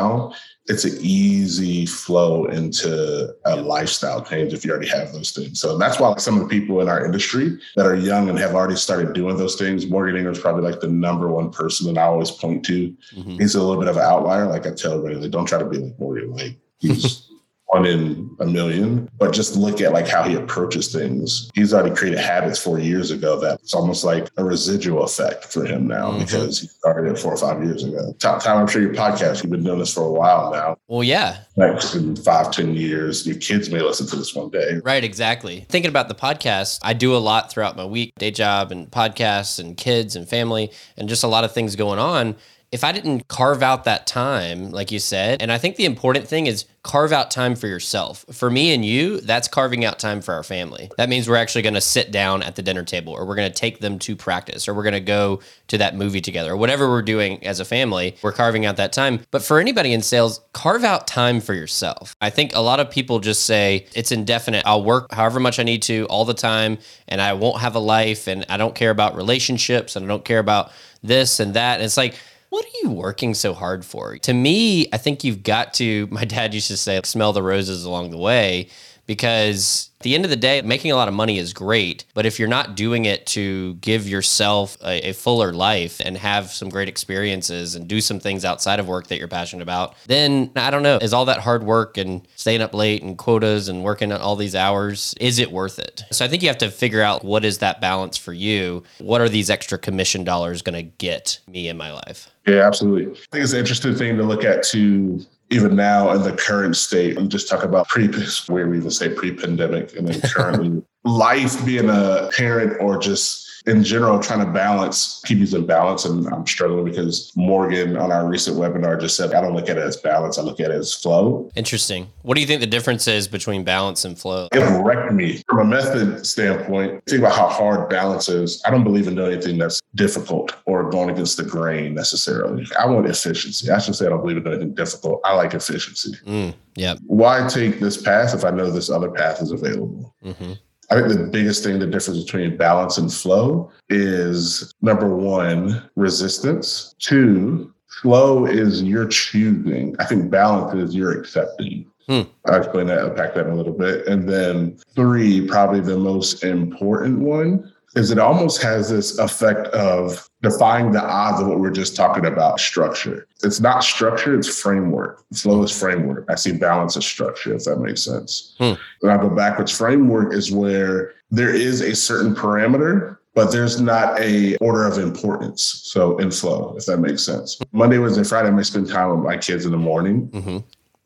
it's 0.65 0.83
an 0.83 0.97
easy 0.99 1.85
flow 1.85 2.45
into 2.45 3.33
a 3.45 3.55
lifestyle 3.55 4.21
change 4.21 4.53
if 4.53 4.65
you 4.65 4.71
already 4.71 4.89
have 4.89 5.13
those 5.13 5.31
things. 5.31 5.61
So 5.61 5.77
that's 5.77 5.99
why 5.99 6.13
some 6.17 6.35
of 6.35 6.41
the 6.41 6.49
people 6.49 6.81
in 6.81 6.89
our 6.89 7.05
industry 7.05 7.57
that 7.75 7.85
are 7.85 7.95
young 7.95 8.29
and 8.29 8.37
have 8.37 8.53
already 8.53 8.75
started 8.75 9.13
doing 9.13 9.37
those 9.37 9.55
things, 9.55 9.87
Morgan 9.87 10.17
Ingram 10.17 10.33
is 10.33 10.39
probably 10.39 10.69
like 10.69 10.81
the 10.81 10.89
number 10.89 11.29
one 11.29 11.51
person 11.51 11.93
that 11.93 11.99
I 11.99 12.05
always 12.05 12.31
point 12.31 12.65
to. 12.65 12.95
Mm-hmm. 13.15 13.37
He's 13.37 13.55
a 13.55 13.63
little 13.63 13.79
bit 13.79 13.89
of 13.89 13.97
an 13.97 14.03
outlier. 14.03 14.45
Like 14.47 14.67
I 14.67 14.71
tell 14.71 14.93
everybody, 14.93 15.15
like, 15.15 15.31
don't 15.31 15.45
try 15.45 15.59
to 15.59 15.65
be 15.65 15.77
like 15.77 15.97
Morgan. 15.99 16.33
Like 16.33 16.57
he's 16.79 17.26
one 17.67 17.85
in 17.85 18.35
a 18.39 18.45
million, 18.45 19.09
but 19.19 19.33
just 19.33 19.55
look 19.55 19.81
at 19.81 19.91
like 19.91 20.07
how 20.07 20.23
he 20.23 20.35
approaches 20.35 20.91
things. 20.91 21.49
He's 21.53 21.73
already 21.73 21.93
created 21.93 22.19
habits 22.19 22.57
four 22.57 22.79
years 22.79 23.11
ago 23.11 23.39
that 23.41 23.59
it's 23.59 23.73
almost 23.73 24.05
like 24.05 24.29
a 24.37 24.43
residual 24.43 25.03
effect 25.03 25.45
for 25.45 25.65
him 25.65 25.85
now 25.85 26.11
mm-hmm. 26.11 26.19
because 26.19 26.61
he 26.61 26.67
started 26.67 27.11
it 27.11 27.19
four 27.19 27.33
or 27.33 27.37
five 27.37 27.61
years 27.63 27.83
ago. 27.83 28.13
Time, 28.19 28.39
I'm 28.45 28.67
sure 28.67 28.81
your 28.81 28.93
podcast, 28.93 29.43
you've 29.43 29.51
been 29.51 29.65
doing 29.65 29.79
this 29.79 29.93
for 29.93 30.03
a 30.03 30.11
while 30.11 30.51
now. 30.51 30.77
Well, 30.87 31.03
yeah. 31.03 31.39
Like 31.57 31.83
in 31.93 32.15
five, 32.15 32.51
ten 32.51 32.73
years, 32.73 33.27
your 33.27 33.37
kids 33.37 33.69
may 33.69 33.81
listen 33.81 34.07
to 34.07 34.15
this 34.15 34.33
one 34.33 34.49
day. 34.49 34.79
Right, 34.83 35.03
exactly. 35.03 35.65
Thinking 35.67 35.89
about 35.89 36.07
the 36.07 36.15
podcast, 36.15 36.79
I 36.83 36.93
do 36.93 37.15
a 37.15 37.17
lot 37.17 37.51
throughout 37.51 37.75
my 37.75 37.85
week, 37.85 38.13
day 38.17 38.31
job 38.31 38.71
and 38.71 38.89
podcasts 38.89 39.59
and 39.59 39.75
kids 39.75 40.15
and 40.15 40.27
family 40.27 40.71
and 40.95 41.09
just 41.09 41.23
a 41.23 41.27
lot 41.27 41.43
of 41.43 41.51
things 41.51 41.75
going 41.75 41.99
on 41.99 42.35
if 42.71 42.83
I 42.83 42.91
didn't 42.91 43.27
carve 43.29 43.63
out 43.63 43.85
that 43.85 44.07
time, 44.07 44.71
like 44.71 44.91
you 44.91 44.99
said, 44.99 45.41
and 45.41 45.51
I 45.51 45.57
think 45.57 45.77
the 45.77 45.85
important 45.85 46.27
thing 46.27 46.47
is 46.47 46.65
carve 46.83 47.13
out 47.13 47.31
time 47.31 47.55
for 47.55 47.67
yourself. 47.67 48.25
For 48.31 48.49
me 48.49 48.73
and 48.73 48.83
you, 48.83 49.21
that's 49.21 49.47
carving 49.47 49.85
out 49.85 49.99
time 49.99 50.21
for 50.21 50.33
our 50.33 50.43
family. 50.43 50.89
That 50.97 51.07
means 51.07 51.29
we're 51.29 51.37
actually 51.37 51.61
going 51.61 51.75
to 51.75 51.81
sit 51.81 52.11
down 52.11 52.43
at 52.43 52.55
the 52.55 52.61
dinner 52.61 52.83
table 52.83 53.13
or 53.13 53.25
we're 53.25 53.35
going 53.35 53.51
to 53.51 53.57
take 53.57 53.79
them 53.79 53.99
to 53.99 54.15
practice 54.15 54.67
or 54.67 54.73
we're 54.73 54.83
going 54.83 54.93
to 54.93 54.99
go 54.99 55.41
to 55.67 55.77
that 55.77 55.95
movie 55.95 56.19
together 56.21 56.53
or 56.53 56.57
whatever 56.57 56.89
we're 56.89 57.01
doing 57.01 57.45
as 57.45 57.59
a 57.59 57.65
family, 57.65 58.15
we're 58.21 58.33
carving 58.33 58.65
out 58.65 58.77
that 58.77 58.93
time. 58.93 59.21
But 59.31 59.43
for 59.43 59.59
anybody 59.59 59.93
in 59.93 60.01
sales, 60.01 60.41
carve 60.53 60.83
out 60.83 61.07
time 61.07 61.39
for 61.39 61.53
yourself. 61.53 62.15
I 62.19 62.29
think 62.29 62.53
a 62.53 62.61
lot 62.61 62.79
of 62.79 62.89
people 62.89 63.19
just 63.19 63.45
say 63.45 63.85
it's 63.93 64.11
indefinite. 64.11 64.63
I'll 64.65 64.83
work 64.83 65.11
however 65.11 65.39
much 65.39 65.59
I 65.59 65.63
need 65.63 65.83
to 65.83 66.05
all 66.09 66.25
the 66.25 66.33
time 66.33 66.79
and 67.07 67.21
I 67.21 67.33
won't 67.33 67.61
have 67.61 67.75
a 67.75 67.79
life 67.79 68.27
and 68.27 68.45
I 68.49 68.57
don't 68.57 68.75
care 68.75 68.91
about 68.91 69.15
relationships 69.15 69.95
and 69.95 70.05
I 70.05 70.07
don't 70.07 70.25
care 70.25 70.39
about 70.39 70.71
this 71.01 71.39
and 71.39 71.53
that. 71.53 71.75
And 71.75 71.83
it's 71.83 71.97
like, 71.97 72.15
what 72.49 72.65
are 72.65 72.77
you 72.83 72.91
working 72.91 73.33
so 73.33 73.53
hard 73.53 73.85
for? 73.85 74.17
To 74.19 74.33
me, 74.33 74.87
I 74.93 74.97
think 74.97 75.23
you've 75.23 75.43
got 75.43 75.73
to, 75.75 76.07
my 76.11 76.25
dad 76.25 76.53
used 76.53 76.67
to 76.67 76.77
say, 76.77 76.99
smell 77.03 77.33
the 77.33 77.43
roses 77.43 77.83
along 77.83 78.11
the 78.11 78.17
way 78.17 78.69
because 79.07 79.89
at 79.99 80.03
the 80.03 80.13
end 80.13 80.25
of 80.25 80.29
the 80.29 80.35
day, 80.35 80.61
making 80.61 80.91
a 80.91 80.95
lot 80.95 81.07
of 81.07 81.13
money 81.13 81.39
is 81.39 81.53
great, 81.53 82.05
but 82.13 82.25
if 82.25 82.37
you're 82.37 82.47
not 82.47 82.75
doing 82.75 83.05
it 83.05 83.25
to 83.27 83.73
give 83.75 84.07
yourself 84.07 84.77
a, 84.83 85.09
a, 85.09 85.13
fuller 85.13 85.53
life 85.53 85.99
and 86.03 86.17
have 86.17 86.51
some 86.51 86.69
great 86.69 86.87
experiences 86.87 87.73
and 87.73 87.87
do 87.87 87.99
some 87.99 88.19
things 88.19 88.45
outside 88.45 88.79
of 88.79 88.87
work 88.87 89.07
that 89.07 89.17
you're 89.17 89.27
passionate 89.27 89.63
about, 89.63 89.95
then 90.05 90.51
I 90.55 90.69
don't 90.69 90.83
know, 90.83 90.97
is 90.97 91.13
all 91.13 91.25
that 91.25 91.39
hard 91.39 91.63
work 91.63 91.97
and 91.97 92.27
staying 92.35 92.61
up 92.61 92.75
late 92.75 93.01
and 93.01 93.17
quotas 93.17 93.69
and 93.69 93.83
working 93.83 94.11
all 94.11 94.35
these 94.35 94.55
hours, 94.55 95.15
is 95.19 95.39
it 95.39 95.51
worth 95.51 95.79
it? 95.79 96.03
So 96.11 96.23
I 96.23 96.27
think 96.27 96.43
you 96.43 96.49
have 96.49 96.59
to 96.59 96.69
figure 96.69 97.01
out 97.01 97.23
what 97.23 97.43
is 97.43 97.57
that 97.59 97.81
balance 97.81 98.17
for 98.17 98.33
you? 98.33 98.83
What 98.99 99.21
are 99.21 99.29
these 99.29 99.49
extra 99.49 99.79
commission 99.79 100.25
dollars 100.25 100.61
going 100.61 100.75
to 100.75 100.83
get 100.83 101.39
me 101.47 101.69
in 101.69 101.77
my 101.77 101.91
life? 101.91 102.29
Yeah, 102.47 102.65
absolutely. 102.65 103.11
I 103.11 103.25
think 103.31 103.43
it's 103.43 103.53
an 103.53 103.59
interesting 103.59 103.95
thing 103.95 104.17
to 104.17 104.23
look 104.23 104.43
at 104.43 104.63
too 104.63 105.25
even 105.49 105.75
now 105.75 106.11
in 106.11 106.23
the 106.23 106.33
current 106.33 106.75
state, 106.75 107.17
I'm 107.17 107.29
just 107.29 107.47
talk 107.47 107.63
about 107.63 107.87
pre, 107.87 108.07
where 108.47 108.67
we 108.67 108.77
even 108.77 108.91
say 108.91 109.09
pre-pandemic, 109.09 109.95
and 109.95 110.07
then 110.07 110.19
currently 110.21 110.83
life 111.05 111.63
being 111.65 111.89
a 111.89 112.29
parent 112.35 112.81
or 112.81 112.97
just 112.97 113.46
in 113.65 113.83
general 113.83 114.19
trying 114.19 114.45
to 114.45 114.51
balance 114.51 115.21
keep 115.25 115.39
these 115.39 115.53
in 115.53 115.65
balance 115.65 116.05
and 116.05 116.27
i'm 116.27 116.45
struggling 116.45 116.85
because 116.85 117.31
morgan 117.35 117.97
on 117.97 118.11
our 118.11 118.27
recent 118.27 118.57
webinar 118.57 118.99
just 118.99 119.15
said 119.15 119.33
i 119.33 119.41
don't 119.41 119.53
look 119.53 119.69
at 119.69 119.77
it 119.77 119.83
as 119.83 119.97
balance 119.97 120.37
i 120.37 120.41
look 120.41 120.59
at 120.59 120.71
it 120.71 120.75
as 120.75 120.93
flow. 120.93 121.49
Interesting. 121.55 122.09
What 122.23 122.35
do 122.35 122.41
you 122.41 122.47
think 122.47 122.61
the 122.61 122.67
difference 122.67 123.07
is 123.07 123.27
between 123.27 123.63
balance 123.63 124.05
and 124.05 124.17
flow? 124.17 124.47
It 124.51 124.83
wrecked 124.83 125.13
me. 125.13 125.41
From 125.47 125.59
a 125.59 125.65
method 125.65 126.25
standpoint 126.25 127.03
think 127.07 127.21
about 127.21 127.35
how 127.35 127.47
hard 127.47 127.89
balance 127.89 128.29
is. 128.29 128.61
I 128.65 128.71
don't 128.71 128.83
believe 128.83 129.07
in 129.07 129.15
doing 129.15 129.33
anything 129.33 129.57
that's 129.57 129.81
difficult 129.95 130.55
or 130.65 130.89
going 130.89 131.09
against 131.09 131.37
the 131.37 131.43
grain 131.43 131.93
necessarily. 131.93 132.65
I 132.77 132.85
want 132.87 133.07
efficiency. 133.07 133.69
I 133.71 133.79
should 133.79 133.95
say 133.95 134.05
i 134.05 134.09
don't 134.09 134.21
believe 134.21 134.37
in 134.37 134.47
anything 134.47 134.73
difficult. 134.73 135.21
I 135.23 135.33
like 135.35 135.53
efficiency. 135.53 136.13
Mm, 136.25 136.53
yeah 136.75 136.95
why 137.05 137.47
take 137.47 137.79
this 137.79 137.99
path 137.99 138.35
if 138.35 138.43
i 138.43 138.51
know 138.51 138.69
this 138.69 138.89
other 138.89 139.09
path 139.09 139.41
is 139.41 139.51
available? 139.51 140.13
Mm-hmm. 140.23 140.53
I 140.89 140.95
think 140.95 141.09
the 141.09 141.29
biggest 141.31 141.63
thing, 141.63 141.79
the 141.79 141.87
difference 141.87 142.23
between 142.23 142.55
balance 142.55 142.97
and 142.97 143.11
flow 143.11 143.71
is 143.89 144.73
number 144.81 145.13
one, 145.13 145.89
resistance. 145.95 146.95
Two, 146.99 147.73
flow 148.01 148.45
is 148.45 148.83
your 148.83 149.05
choosing. 149.07 149.95
I 149.99 150.05
think 150.05 150.29
balance 150.29 150.73
is 150.75 150.95
your 150.95 151.19
accepting. 151.19 151.91
Hmm. 152.07 152.21
I'll 152.45 152.61
explain 152.61 152.87
that, 152.87 153.03
unpack 153.03 153.33
that 153.35 153.47
a 153.47 153.53
little 153.53 153.73
bit. 153.73 154.07
And 154.07 154.29
then 154.29 154.77
three, 154.95 155.45
probably 155.45 155.81
the 155.81 155.97
most 155.97 156.45
important 156.45 157.19
one 157.19 157.73
is 157.97 158.11
it 158.11 158.19
almost 158.19 158.61
has 158.61 158.89
this 158.89 159.17
effect 159.17 159.67
of 159.69 160.29
defying 160.43 160.91
the 160.91 161.03
odds 161.03 161.41
of 161.41 161.47
what 161.47 161.59
we 161.59 161.67
are 161.67 161.71
just 161.71 161.95
talking 161.95 162.25
about 162.25 162.59
structure. 162.59 163.27
It's 163.43 163.59
not 163.59 163.83
structure, 163.83 164.37
it's 164.37 164.61
framework. 164.61 165.23
Flow 165.33 165.63
is 165.63 165.77
framework. 165.77 166.25
I 166.29 166.35
see 166.35 166.51
balance 166.51 166.95
as 166.95 167.05
structure, 167.05 167.55
if 167.55 167.63
that 167.63 167.77
makes 167.77 168.03
sense. 168.03 168.55
Hmm. 168.59 168.73
When 168.99 169.11
I 169.11 169.19
go 169.19 169.29
backwards, 169.29 169.75
framework 169.75 170.33
is 170.33 170.51
where 170.51 171.13
there 171.31 171.53
is 171.53 171.81
a 171.81 171.95
certain 171.95 172.35
parameter, 172.35 173.17
but 173.33 173.51
there's 173.51 173.81
not 173.81 174.19
a 174.19 174.55
order 174.57 174.85
of 174.85 174.99
importance. 174.99 175.63
So 175.85 176.17
in 176.17 176.29
flow, 176.29 176.75
if 176.77 176.85
that 176.85 176.97
makes 176.97 177.23
sense. 177.23 177.59
Monday, 177.71 177.97
Wednesday, 177.97 178.23
Friday, 178.23 178.49
I 178.49 178.51
may 178.51 178.63
spend 178.63 178.89
time 178.89 179.09
with 179.09 179.25
my 179.25 179.37
kids 179.37 179.65
in 179.65 179.71
the 179.71 179.77
morning. 179.77 180.27
Mm-hmm. 180.29 180.57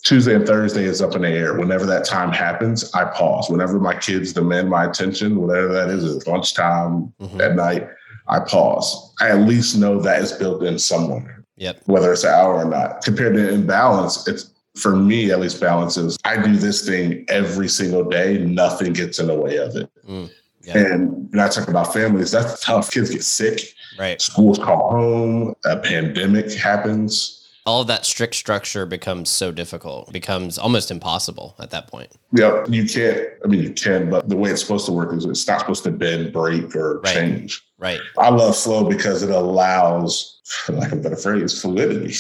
Tuesday 0.04 0.34
and 0.36 0.48
Thursday 0.48 0.84
is 0.84 1.02
up 1.02 1.16
in 1.16 1.22
the 1.22 1.30
air. 1.30 1.60
Whenever 1.60 1.86
that 1.86 2.06
time 2.06 2.32
happens, 2.32 2.92
I 2.94 3.06
pause. 3.06 3.50
Whenever 3.50 3.80
my 3.80 3.96
kids 3.96 4.34
demand 4.34 4.70
my 4.70 4.86
attention, 4.86 5.40
whatever 5.40 5.72
that 5.74 5.90
is, 5.90 6.16
at 6.16 6.28
lunchtime, 6.28 7.14
mm-hmm. 7.20 7.40
at 7.40 7.56
night, 7.56 7.88
I 8.28 8.40
pause. 8.40 9.14
I 9.20 9.30
at 9.30 9.42
least 9.42 9.78
know 9.78 10.00
that 10.02 10.22
is 10.22 10.32
built 10.32 10.64
in 10.64 10.80
somewhere. 10.80 11.44
Yep. 11.58 11.84
Whether 11.86 12.12
it's 12.12 12.24
an 12.24 12.32
hour 12.34 12.56
or 12.56 12.66
not. 12.66 13.04
Compared 13.04 13.36
to 13.36 13.50
imbalance, 13.50 14.28
it's 14.28 14.52
for 14.76 14.96
me 14.96 15.32
at 15.32 15.40
least 15.40 15.60
balance 15.60 15.98
is 15.98 16.18
I 16.24 16.42
do 16.42 16.56
this 16.56 16.86
thing 16.88 17.26
every 17.28 17.68
single 17.68 18.04
day. 18.04 18.38
Nothing 18.40 18.94
gets 18.94 19.20
in 19.20 19.28
the 19.28 19.36
way 19.36 19.58
of 19.58 19.76
it. 19.76 19.90
Mm, 20.08 20.32
yep. 20.64 20.76
And 20.76 21.30
when 21.30 21.40
I 21.40 21.48
talk 21.50 21.68
about 21.68 21.94
families, 21.94 22.32
that's 22.32 22.64
tough. 22.64 22.90
Kids 22.90 23.12
get 23.12 23.24
sick. 23.24 23.62
Right. 24.00 24.20
Schools 24.20 24.58
call 24.58 24.90
home. 24.90 25.56
A 25.66 25.78
pandemic 25.78 26.52
happens 26.54 27.41
all 27.66 27.82
of 27.82 27.88
that 27.88 28.06
strict 28.06 28.36
structure 28.36 28.86
becomes 28.86 29.30
so 29.30 29.52
difficult, 29.52 30.12
becomes 30.12 30.58
almost 30.58 30.90
impossible 30.90 31.56
at 31.60 31.70
that 31.70 31.88
point. 31.88 32.12
Yeah, 32.34 32.66
you 32.68 32.86
can't. 32.86 33.28
I 33.44 33.48
mean, 33.48 33.62
you 33.62 33.74
can, 33.74 34.10
but 34.10 34.30
the 34.30 34.36
way 34.36 34.50
it's 34.50 34.62
supposed 34.62 34.86
to 34.88 34.92
work 34.92 35.14
is 35.14 35.26
it's 35.26 35.48
not 35.48 35.60
supposed 35.60 35.84
to 35.84 35.92
bend, 35.92 36.34
break, 36.34 36.76
or 36.76 37.00
right. 37.02 37.14
change. 37.14 37.62
Right. 37.78 38.00
I 38.18 38.30
love 38.30 38.58
flow 38.58 38.90
because 38.90 39.22
it 39.22 39.30
allows, 39.30 40.42
for 40.46 40.74
lack 40.74 40.92
of 40.92 41.00
a 41.00 41.02
better 41.02 41.16
phrase, 41.16 41.62
fluidity. 41.62 42.16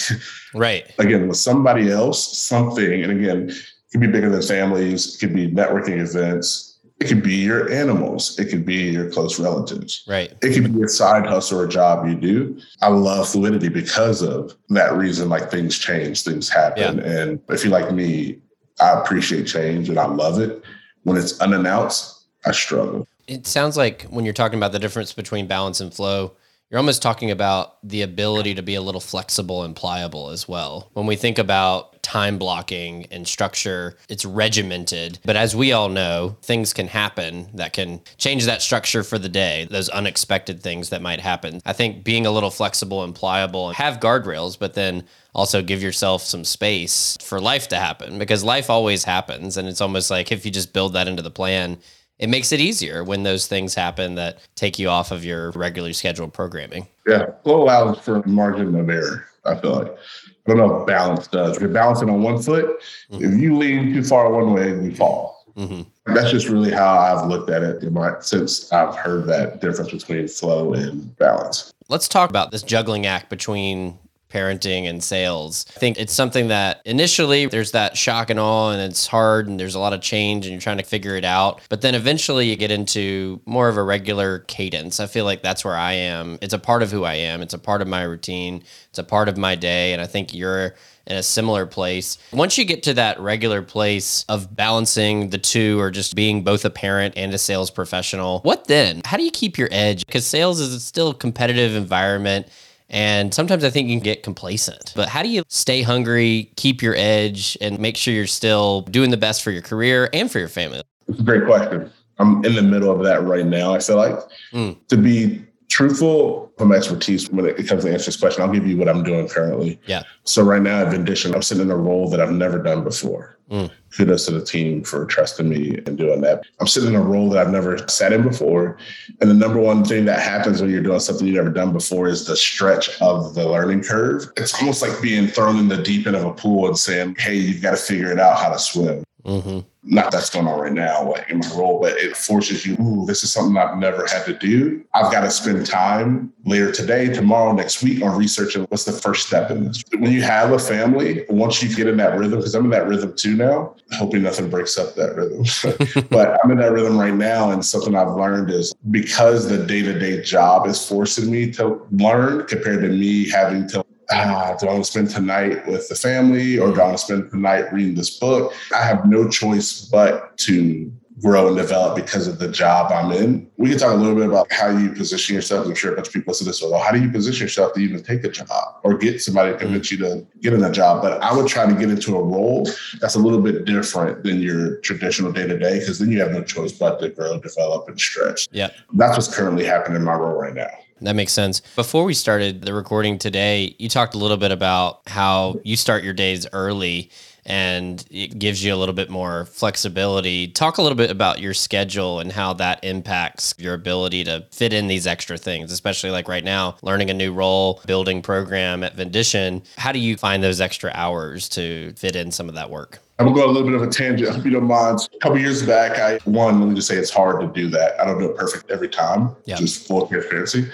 Right. 0.53 0.91
again, 0.99 1.27
with 1.27 1.37
somebody 1.37 1.91
else, 1.91 2.37
something, 2.37 3.03
and 3.03 3.11
again, 3.11 3.49
It 3.49 3.91
could 3.91 4.01
be 4.01 4.07
bigger 4.07 4.29
than 4.29 4.41
families, 4.41 5.15
it 5.15 5.19
could 5.19 5.35
be 5.35 5.49
networking 5.51 5.99
events, 5.99 6.70
it 7.01 7.07
could 7.07 7.23
be 7.23 7.33
your 7.33 7.71
animals. 7.71 8.37
It 8.37 8.45
could 8.45 8.63
be 8.63 8.75
your 8.75 9.09
close 9.09 9.39
relatives. 9.39 10.03
Right. 10.07 10.31
It 10.43 10.53
could 10.53 10.71
be 10.71 10.83
a 10.83 10.87
side 10.87 11.25
hustle 11.25 11.61
or 11.61 11.65
a 11.65 11.69
job 11.69 12.05
you 12.07 12.13
do. 12.13 12.59
I 12.83 12.89
love 12.89 13.27
fluidity 13.27 13.69
because 13.69 14.21
of 14.21 14.55
that 14.69 14.93
reason. 14.93 15.27
Like 15.27 15.49
things 15.49 15.79
change, 15.79 16.23
things 16.23 16.47
happen. 16.47 16.99
Yeah. 16.99 17.03
And 17.03 17.41
if 17.49 17.65
you 17.65 17.71
like 17.71 17.91
me, 17.91 18.39
I 18.79 18.91
appreciate 18.99 19.47
change 19.47 19.89
and 19.89 19.97
I 19.97 20.05
love 20.05 20.39
it. 20.39 20.63
When 21.01 21.17
it's 21.17 21.41
unannounced, 21.41 22.23
I 22.45 22.51
struggle. 22.51 23.07
It 23.27 23.47
sounds 23.47 23.77
like 23.77 24.03
when 24.03 24.23
you're 24.23 24.33
talking 24.35 24.59
about 24.59 24.71
the 24.71 24.79
difference 24.79 25.11
between 25.11 25.47
balance 25.47 25.81
and 25.81 25.91
flow, 25.91 26.33
you're 26.69 26.77
almost 26.77 27.01
talking 27.01 27.31
about 27.31 27.77
the 27.81 28.03
ability 28.03 28.53
to 28.55 28.61
be 28.61 28.75
a 28.75 28.81
little 28.81 29.01
flexible 29.01 29.63
and 29.63 29.75
pliable 29.75 30.29
as 30.29 30.47
well. 30.47 30.91
When 30.93 31.07
we 31.07 31.15
think 31.15 31.39
about 31.39 31.90
time 32.01 32.37
blocking 32.37 33.05
and 33.11 33.27
structure, 33.27 33.97
it's 34.09 34.25
regimented. 34.25 35.19
But 35.25 35.35
as 35.35 35.55
we 35.55 35.71
all 35.71 35.89
know, 35.89 36.37
things 36.41 36.73
can 36.73 36.87
happen 36.87 37.49
that 37.53 37.73
can 37.73 38.01
change 38.17 38.45
that 38.45 38.61
structure 38.61 39.03
for 39.03 39.17
the 39.17 39.29
day, 39.29 39.67
those 39.69 39.89
unexpected 39.89 40.61
things 40.61 40.89
that 40.89 41.01
might 41.01 41.19
happen. 41.19 41.61
I 41.65 41.73
think 41.73 42.03
being 42.03 42.25
a 42.25 42.31
little 42.31 42.51
flexible 42.51 43.03
and 43.03 43.15
pliable 43.15 43.67
and 43.67 43.77
have 43.77 43.99
guardrails, 43.99 44.57
but 44.57 44.73
then 44.73 45.05
also 45.33 45.61
give 45.61 45.81
yourself 45.81 46.23
some 46.23 46.43
space 46.43 47.17
for 47.21 47.39
life 47.39 47.67
to 47.69 47.77
happen 47.77 48.19
because 48.19 48.43
life 48.43 48.69
always 48.69 49.03
happens. 49.03 49.57
And 49.57 49.67
it's 49.67 49.81
almost 49.81 50.11
like 50.11 50.31
if 50.31 50.45
you 50.45 50.51
just 50.51 50.73
build 50.73 50.93
that 50.93 51.07
into 51.07 51.21
the 51.21 51.31
plan, 51.31 51.77
it 52.19 52.29
makes 52.29 52.51
it 52.51 52.59
easier 52.59 53.03
when 53.03 53.23
those 53.23 53.47
things 53.47 53.73
happen 53.73 54.15
that 54.15 54.39
take 54.55 54.77
you 54.77 54.89
off 54.89 55.11
of 55.11 55.25
your 55.25 55.51
regularly 55.51 55.93
scheduled 55.93 56.33
programming. 56.33 56.87
Yeah, 57.07 57.31
flow 57.43 57.63
allows 57.63 57.97
for 57.99 58.21
margin 58.27 58.75
of 58.75 58.89
error. 58.89 59.25
I 59.43 59.55
feel 59.55 59.73
like 59.73 59.97
I 60.45 60.49
don't 60.49 60.57
know 60.57 60.81
if 60.81 60.87
balance 60.87 61.27
does. 61.27 61.55
If 61.55 61.61
you're 61.61 61.69
balancing 61.69 62.09
on 62.09 62.21
one 62.21 62.41
foot, 62.41 62.81
mm-hmm. 63.11 63.23
if 63.23 63.39
you 63.39 63.57
lean 63.57 63.93
too 63.93 64.03
far 64.03 64.31
one 64.31 64.53
way, 64.53 64.69
you 64.69 64.95
fall. 64.95 65.45
Mm-hmm. 65.55 66.13
That's 66.13 66.31
just 66.31 66.47
really 66.47 66.71
how 66.71 66.97
I've 66.97 67.27
looked 67.27 67.49
at 67.49 67.61
it 67.61 67.83
in 67.83 67.93
my, 67.93 68.13
since 68.21 68.71
I've 68.71 68.95
heard 68.95 69.27
that 69.27 69.61
difference 69.61 69.91
between 69.91 70.27
flow 70.27 70.73
and 70.73 71.15
balance. 71.17 71.71
Let's 71.89 72.07
talk 72.07 72.29
about 72.29 72.51
this 72.51 72.63
juggling 72.63 73.05
act 73.05 73.29
between 73.29 73.99
parenting 74.31 74.89
and 74.89 75.03
sales. 75.03 75.65
I 75.75 75.79
think 75.79 75.99
it's 75.99 76.13
something 76.13 76.47
that 76.47 76.81
initially 76.85 77.45
there's 77.45 77.71
that 77.71 77.97
shock 77.97 78.29
and 78.29 78.39
awe 78.39 78.71
and 78.71 78.81
it's 78.81 79.07
hard 79.07 79.47
and 79.47 79.59
there's 79.59 79.75
a 79.75 79.79
lot 79.79 79.93
of 79.93 80.01
change 80.01 80.45
and 80.45 80.53
you're 80.53 80.61
trying 80.61 80.77
to 80.77 80.83
figure 80.83 81.15
it 81.15 81.25
out. 81.25 81.61
But 81.69 81.81
then 81.81 81.95
eventually 81.95 82.49
you 82.49 82.55
get 82.55 82.71
into 82.71 83.41
more 83.45 83.69
of 83.69 83.77
a 83.77 83.83
regular 83.83 84.39
cadence. 84.39 84.99
I 84.99 85.07
feel 85.07 85.25
like 85.25 85.43
that's 85.43 85.65
where 85.65 85.75
I 85.75 85.93
am. 85.93 86.37
It's 86.41 86.53
a 86.53 86.59
part 86.59 86.83
of 86.83 86.91
who 86.91 87.03
I 87.03 87.15
am, 87.15 87.41
it's 87.41 87.53
a 87.53 87.59
part 87.59 87.81
of 87.81 87.87
my 87.87 88.03
routine, 88.03 88.63
it's 88.89 88.99
a 88.99 89.03
part 89.03 89.29
of 89.29 89.37
my 89.37 89.55
day. 89.55 89.93
And 89.93 90.01
I 90.01 90.07
think 90.07 90.33
you're 90.33 90.75
in 91.07 91.17
a 91.17 91.23
similar 91.23 91.65
place. 91.65 92.17
Once 92.31 92.57
you 92.57 92.65
get 92.65 92.83
to 92.83 92.93
that 92.93 93.19
regular 93.19 93.61
place 93.61 94.23
of 94.29 94.55
balancing 94.55 95.29
the 95.29 95.37
two 95.37 95.79
or 95.79 95.91
just 95.91 96.15
being 96.15 96.43
both 96.43 96.63
a 96.65 96.69
parent 96.69 97.15
and 97.17 97.33
a 97.33 97.37
sales 97.37 97.71
professional, 97.71 98.39
what 98.41 98.67
then? 98.67 99.01
How 99.05 99.17
do 99.17 99.23
you 99.23 99.31
keep 99.31 99.57
your 99.57 99.69
edge? 99.71 100.05
Because 100.05 100.25
sales 100.25 100.59
is 100.59 100.83
still 100.83 101.09
a 101.09 101.15
competitive 101.15 101.75
environment 101.75 102.47
and 102.91 103.33
sometimes 103.33 103.63
I 103.63 103.69
think 103.69 103.87
you 103.87 103.95
can 103.95 104.03
get 104.03 104.21
complacent. 104.21 104.91
But 104.95 105.09
how 105.09 105.23
do 105.23 105.29
you 105.29 105.43
stay 105.47 105.81
hungry, 105.81 106.51
keep 106.57 106.81
your 106.81 106.93
edge, 106.95 107.57
and 107.61 107.79
make 107.79 107.97
sure 107.97 108.13
you're 108.13 108.27
still 108.27 108.81
doing 108.81 109.09
the 109.09 109.17
best 109.17 109.41
for 109.41 109.51
your 109.51 109.61
career 109.61 110.09
and 110.13 110.29
for 110.29 110.39
your 110.39 110.49
family? 110.49 110.81
It's 111.07 111.19
a 111.19 111.23
great 111.23 111.45
question. 111.45 111.89
I'm 112.19 112.45
in 112.45 112.53
the 112.53 112.61
middle 112.61 112.91
of 112.91 113.03
that 113.03 113.23
right 113.23 113.45
now, 113.45 113.73
I 113.73 113.79
feel 113.79 113.95
like. 113.95 114.15
Mm. 114.53 114.77
To 114.89 114.97
be 114.97 115.43
truthful 115.69 116.51
from 116.57 116.73
expertise 116.73 117.31
when 117.31 117.45
it 117.45 117.65
comes 117.65 117.85
to 117.85 117.91
answer 117.91 118.05
this 118.05 118.17
question, 118.17 118.43
I'll 118.43 118.51
give 118.51 118.67
you 118.67 118.77
what 118.77 118.89
I'm 118.89 119.03
doing 119.03 119.27
currently. 119.27 119.79
Yeah. 119.87 120.03
So 120.25 120.43
right 120.43 120.61
now 120.61 120.85
at 120.85 120.91
Vendition, 120.91 121.33
I'm 121.33 121.41
sitting 121.41 121.63
in 121.63 121.71
a 121.71 121.77
role 121.77 122.09
that 122.09 122.19
I've 122.19 122.31
never 122.31 122.61
done 122.61 122.83
before. 122.83 123.37
Mm. 123.51 123.69
Kudos 123.95 124.25
to 124.25 124.31
the 124.31 124.45
team 124.45 124.81
for 124.83 125.05
trusting 125.05 125.49
me 125.49 125.77
and 125.85 125.97
doing 125.97 126.21
that. 126.21 126.45
I'm 126.61 126.67
sitting 126.67 126.89
in 126.89 126.95
a 126.95 127.01
role 127.01 127.29
that 127.29 127.45
I've 127.45 127.51
never 127.51 127.85
sat 127.89 128.13
in 128.13 128.21
before. 128.21 128.77
And 129.19 129.29
the 129.29 129.33
number 129.33 129.59
one 129.59 129.83
thing 129.83 130.05
that 130.05 130.21
happens 130.21 130.61
when 130.61 130.71
you're 130.71 130.81
doing 130.81 131.01
something 131.01 131.27
you've 131.27 131.35
never 131.35 131.49
done 131.49 131.73
before 131.73 132.07
is 132.07 132.25
the 132.25 132.37
stretch 132.37 132.89
of 133.01 133.35
the 133.35 133.45
learning 133.47 133.83
curve. 133.83 134.31
It's 134.37 134.57
almost 134.59 134.81
like 134.81 135.01
being 135.01 135.27
thrown 135.27 135.57
in 135.57 135.67
the 135.67 135.83
deep 135.83 136.07
end 136.07 136.15
of 136.15 136.23
a 136.23 136.33
pool 136.33 136.67
and 136.67 136.77
saying, 136.77 137.17
hey, 137.19 137.35
you've 137.35 137.61
got 137.61 137.71
to 137.71 137.77
figure 137.77 138.11
it 138.11 138.19
out 138.19 138.39
how 138.39 138.49
to 138.49 138.59
swim. 138.59 139.03
Mm-hmm. 139.25 139.59
Not 139.83 140.11
that's 140.11 140.29
going 140.29 140.47
on 140.47 140.59
right 140.59 140.71
now, 140.71 141.09
like 141.09 141.29
in 141.29 141.39
my 141.39 141.47
role, 141.55 141.79
but 141.79 141.93
it 141.93 142.15
forces 142.15 142.65
you, 142.65 142.77
ooh, 142.79 143.05
this 143.07 143.23
is 143.23 143.33
something 143.33 143.57
I've 143.57 143.77
never 143.77 144.05
had 144.05 144.25
to 144.25 144.33
do. 144.33 144.85
I've 144.93 145.11
got 145.11 145.21
to 145.21 145.31
spend 145.31 145.65
time 145.65 146.31
later 146.45 146.71
today, 146.71 147.07
tomorrow, 147.11 147.51
next 147.51 147.81
week 147.81 148.03
on 148.03 148.15
researching 148.15 148.63
what's 148.69 148.83
the 148.83 148.91
first 148.91 149.27
step 149.27 149.49
in 149.49 149.65
this. 149.65 149.83
When 149.97 150.11
you 150.11 150.21
have 150.21 150.51
a 150.51 150.59
family, 150.59 151.25
once 151.29 151.63
you 151.63 151.75
get 151.75 151.87
in 151.87 151.97
that 151.97 152.17
rhythm, 152.17 152.39
because 152.39 152.53
I'm 152.53 152.65
in 152.65 152.71
that 152.71 152.87
rhythm 152.87 153.15
too 153.15 153.35
now, 153.35 153.75
hoping 153.93 154.21
nothing 154.21 154.51
breaks 154.51 154.77
up 154.77 154.93
that 154.95 155.15
rhythm. 155.15 156.07
but 156.09 156.39
I'm 156.43 156.51
in 156.51 156.59
that 156.59 156.71
rhythm 156.71 156.99
right 156.99 157.15
now. 157.15 157.49
And 157.49 157.65
something 157.65 157.95
I've 157.95 158.15
learned 158.15 158.51
is 158.51 158.75
because 158.91 159.47
the 159.47 159.65
day 159.65 159.81
to 159.81 159.97
day 159.97 160.21
job 160.21 160.67
is 160.67 160.87
forcing 160.87 161.31
me 161.31 161.51
to 161.53 161.81
learn 161.91 162.45
compared 162.45 162.81
to 162.81 162.89
me 162.89 163.29
having 163.29 163.67
to 163.69 163.83
ah, 164.11 164.55
do 164.59 164.67
I 164.67 164.73
want 164.73 164.85
to 164.85 164.91
spend 164.91 165.09
tonight 165.09 165.65
with 165.67 165.87
the 165.89 165.95
family 165.95 166.57
or 166.57 166.71
do 166.71 166.81
I 166.81 166.85
want 166.85 166.97
to 166.97 167.03
spend 167.03 167.31
the 167.31 167.37
night 167.37 167.71
reading 167.73 167.95
this 167.95 168.17
book? 168.17 168.53
I 168.75 168.83
have 168.83 169.05
no 169.05 169.27
choice 169.27 169.81
but 169.81 170.37
to 170.39 170.91
grow 171.21 171.47
and 171.47 171.55
develop 171.55 171.95
because 171.95 172.27
of 172.27 172.39
the 172.39 172.47
job 172.47 172.91
I'm 172.91 173.11
in. 173.11 173.49
We 173.57 173.69
can 173.69 173.77
talk 173.77 173.93
a 173.93 173.95
little 173.95 174.15
bit 174.15 174.27
about 174.27 174.51
how 174.51 174.69
you 174.69 174.91
position 174.91 175.35
yourself. 175.35 175.67
I'm 175.67 175.75
sure 175.75 175.93
a 175.93 175.95
bunch 175.95 176.07
of 176.07 176.13
people 176.13 176.31
listen 176.31 176.45
to 176.45 176.49
this. 176.49 176.61
Well, 176.61 176.79
how 176.79 176.91
do 176.91 176.99
you 176.99 177.11
position 177.11 177.45
yourself 177.45 177.73
to 177.73 177.79
even 177.79 178.01
take 178.03 178.23
a 178.23 178.29
job 178.29 178.79
or 178.83 178.97
get 178.97 179.21
somebody 179.21 179.51
to 179.51 179.57
convince 179.57 179.91
you 179.91 179.97
to 179.99 180.25
get 180.41 180.53
in 180.53 180.63
a 180.63 180.71
job? 180.71 181.01
But 181.01 181.21
I 181.21 181.33
would 181.33 181.47
try 181.47 181.67
to 181.67 181.73
get 181.73 181.89
into 181.89 182.15
a 182.15 182.23
role 182.23 182.67
that's 182.99 183.15
a 183.15 183.19
little 183.19 183.41
bit 183.41 183.65
different 183.65 184.23
than 184.23 184.41
your 184.41 184.77
traditional 184.77 185.31
day 185.31 185.47
to 185.47 185.57
day 185.57 185.79
because 185.79 185.99
then 185.99 186.11
you 186.11 186.19
have 186.21 186.31
no 186.31 186.43
choice 186.43 186.71
but 186.71 186.99
to 186.99 187.09
grow, 187.09 187.39
develop, 187.39 187.87
and 187.87 187.99
stretch. 187.99 188.47
Yeah. 188.51 188.71
That's 188.93 189.17
what's 189.17 189.33
currently 189.33 189.65
happening 189.65 189.97
in 189.97 190.03
my 190.03 190.15
role 190.15 190.39
right 190.39 190.55
now. 190.55 190.71
That 191.01 191.15
makes 191.15 191.33
sense. 191.33 191.61
Before 191.75 192.03
we 192.03 192.13
started 192.13 192.61
the 192.61 192.73
recording 192.73 193.17
today, 193.17 193.75
you 193.79 193.89
talked 193.89 194.13
a 194.13 194.19
little 194.19 194.37
bit 194.37 194.51
about 194.51 195.01
how 195.07 195.59
you 195.63 195.75
start 195.75 196.03
your 196.03 196.13
days 196.13 196.45
early 196.53 197.09
and 197.45 198.05
it 198.11 198.37
gives 198.37 198.63
you 198.63 198.73
a 198.73 198.77
little 198.77 198.93
bit 198.93 199.09
more 199.09 199.45
flexibility. 199.45 200.47
Talk 200.47 200.77
a 200.77 200.81
little 200.81 200.95
bit 200.95 201.09
about 201.09 201.39
your 201.39 201.55
schedule 201.55 202.19
and 202.19 202.31
how 202.31 202.53
that 202.53 202.83
impacts 202.83 203.55
your 203.57 203.73
ability 203.73 204.23
to 204.25 204.45
fit 204.51 204.73
in 204.73 204.87
these 204.87 205.07
extra 205.07 205.37
things, 205.37 205.71
especially 205.71 206.11
like 206.11 206.27
right 206.27 206.43
now, 206.43 206.77
learning 206.83 207.09
a 207.09 207.15
new 207.15 207.33
role, 207.33 207.81
building 207.87 208.21
program 208.21 208.83
at 208.83 208.95
Vendition. 208.95 209.63
How 209.77 209.91
do 209.91 209.99
you 209.99 210.17
find 210.17 210.43
those 210.43 210.61
extra 210.61 210.91
hours 210.93 211.49
to 211.49 211.93
fit 211.93 212.15
in 212.15 212.31
some 212.31 212.47
of 212.47 212.55
that 212.55 212.69
work? 212.69 212.99
I'm 213.21 213.27
gonna 213.27 213.39
go 213.39 213.45
a 213.45 213.53
little 213.53 213.67
bit 213.67 213.75
of 213.75 213.83
a 213.83 213.87
tangent. 213.87 214.35
If 214.35 214.43
you 214.43 214.49
don't 214.49 214.65
mind, 214.65 215.07
a 215.13 215.19
couple 215.19 215.37
years 215.37 215.63
back, 215.63 215.99
I 215.99 216.17
one, 216.27 216.59
let 216.59 216.69
me 216.69 216.73
just 216.73 216.87
say 216.87 216.95
it's 216.95 217.11
hard 217.11 217.39
to 217.41 217.47
do 217.47 217.69
that. 217.69 218.01
I 218.01 218.05
don't 218.05 218.17
do 218.17 218.31
it 218.31 218.35
perfect 218.35 218.71
every 218.71 218.89
time, 218.89 219.35
yeah. 219.45 219.57
just 219.57 219.87
full 219.87 220.07
transparency. 220.07 220.67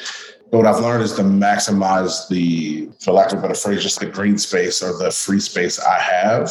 But 0.50 0.60
what 0.60 0.66
I've 0.66 0.80
learned 0.80 1.04
is 1.04 1.12
to 1.16 1.24
maximize 1.24 2.30
the, 2.30 2.90
for 3.02 3.12
lack 3.12 3.34
of 3.34 3.40
a 3.40 3.42
better 3.42 3.54
phrase, 3.54 3.84
just 3.84 4.00
the 4.00 4.06
green 4.06 4.38
space 4.38 4.82
or 4.82 4.98
the 4.98 5.12
free 5.12 5.42
space 5.42 5.78
I 5.78 6.00
have 6.00 6.50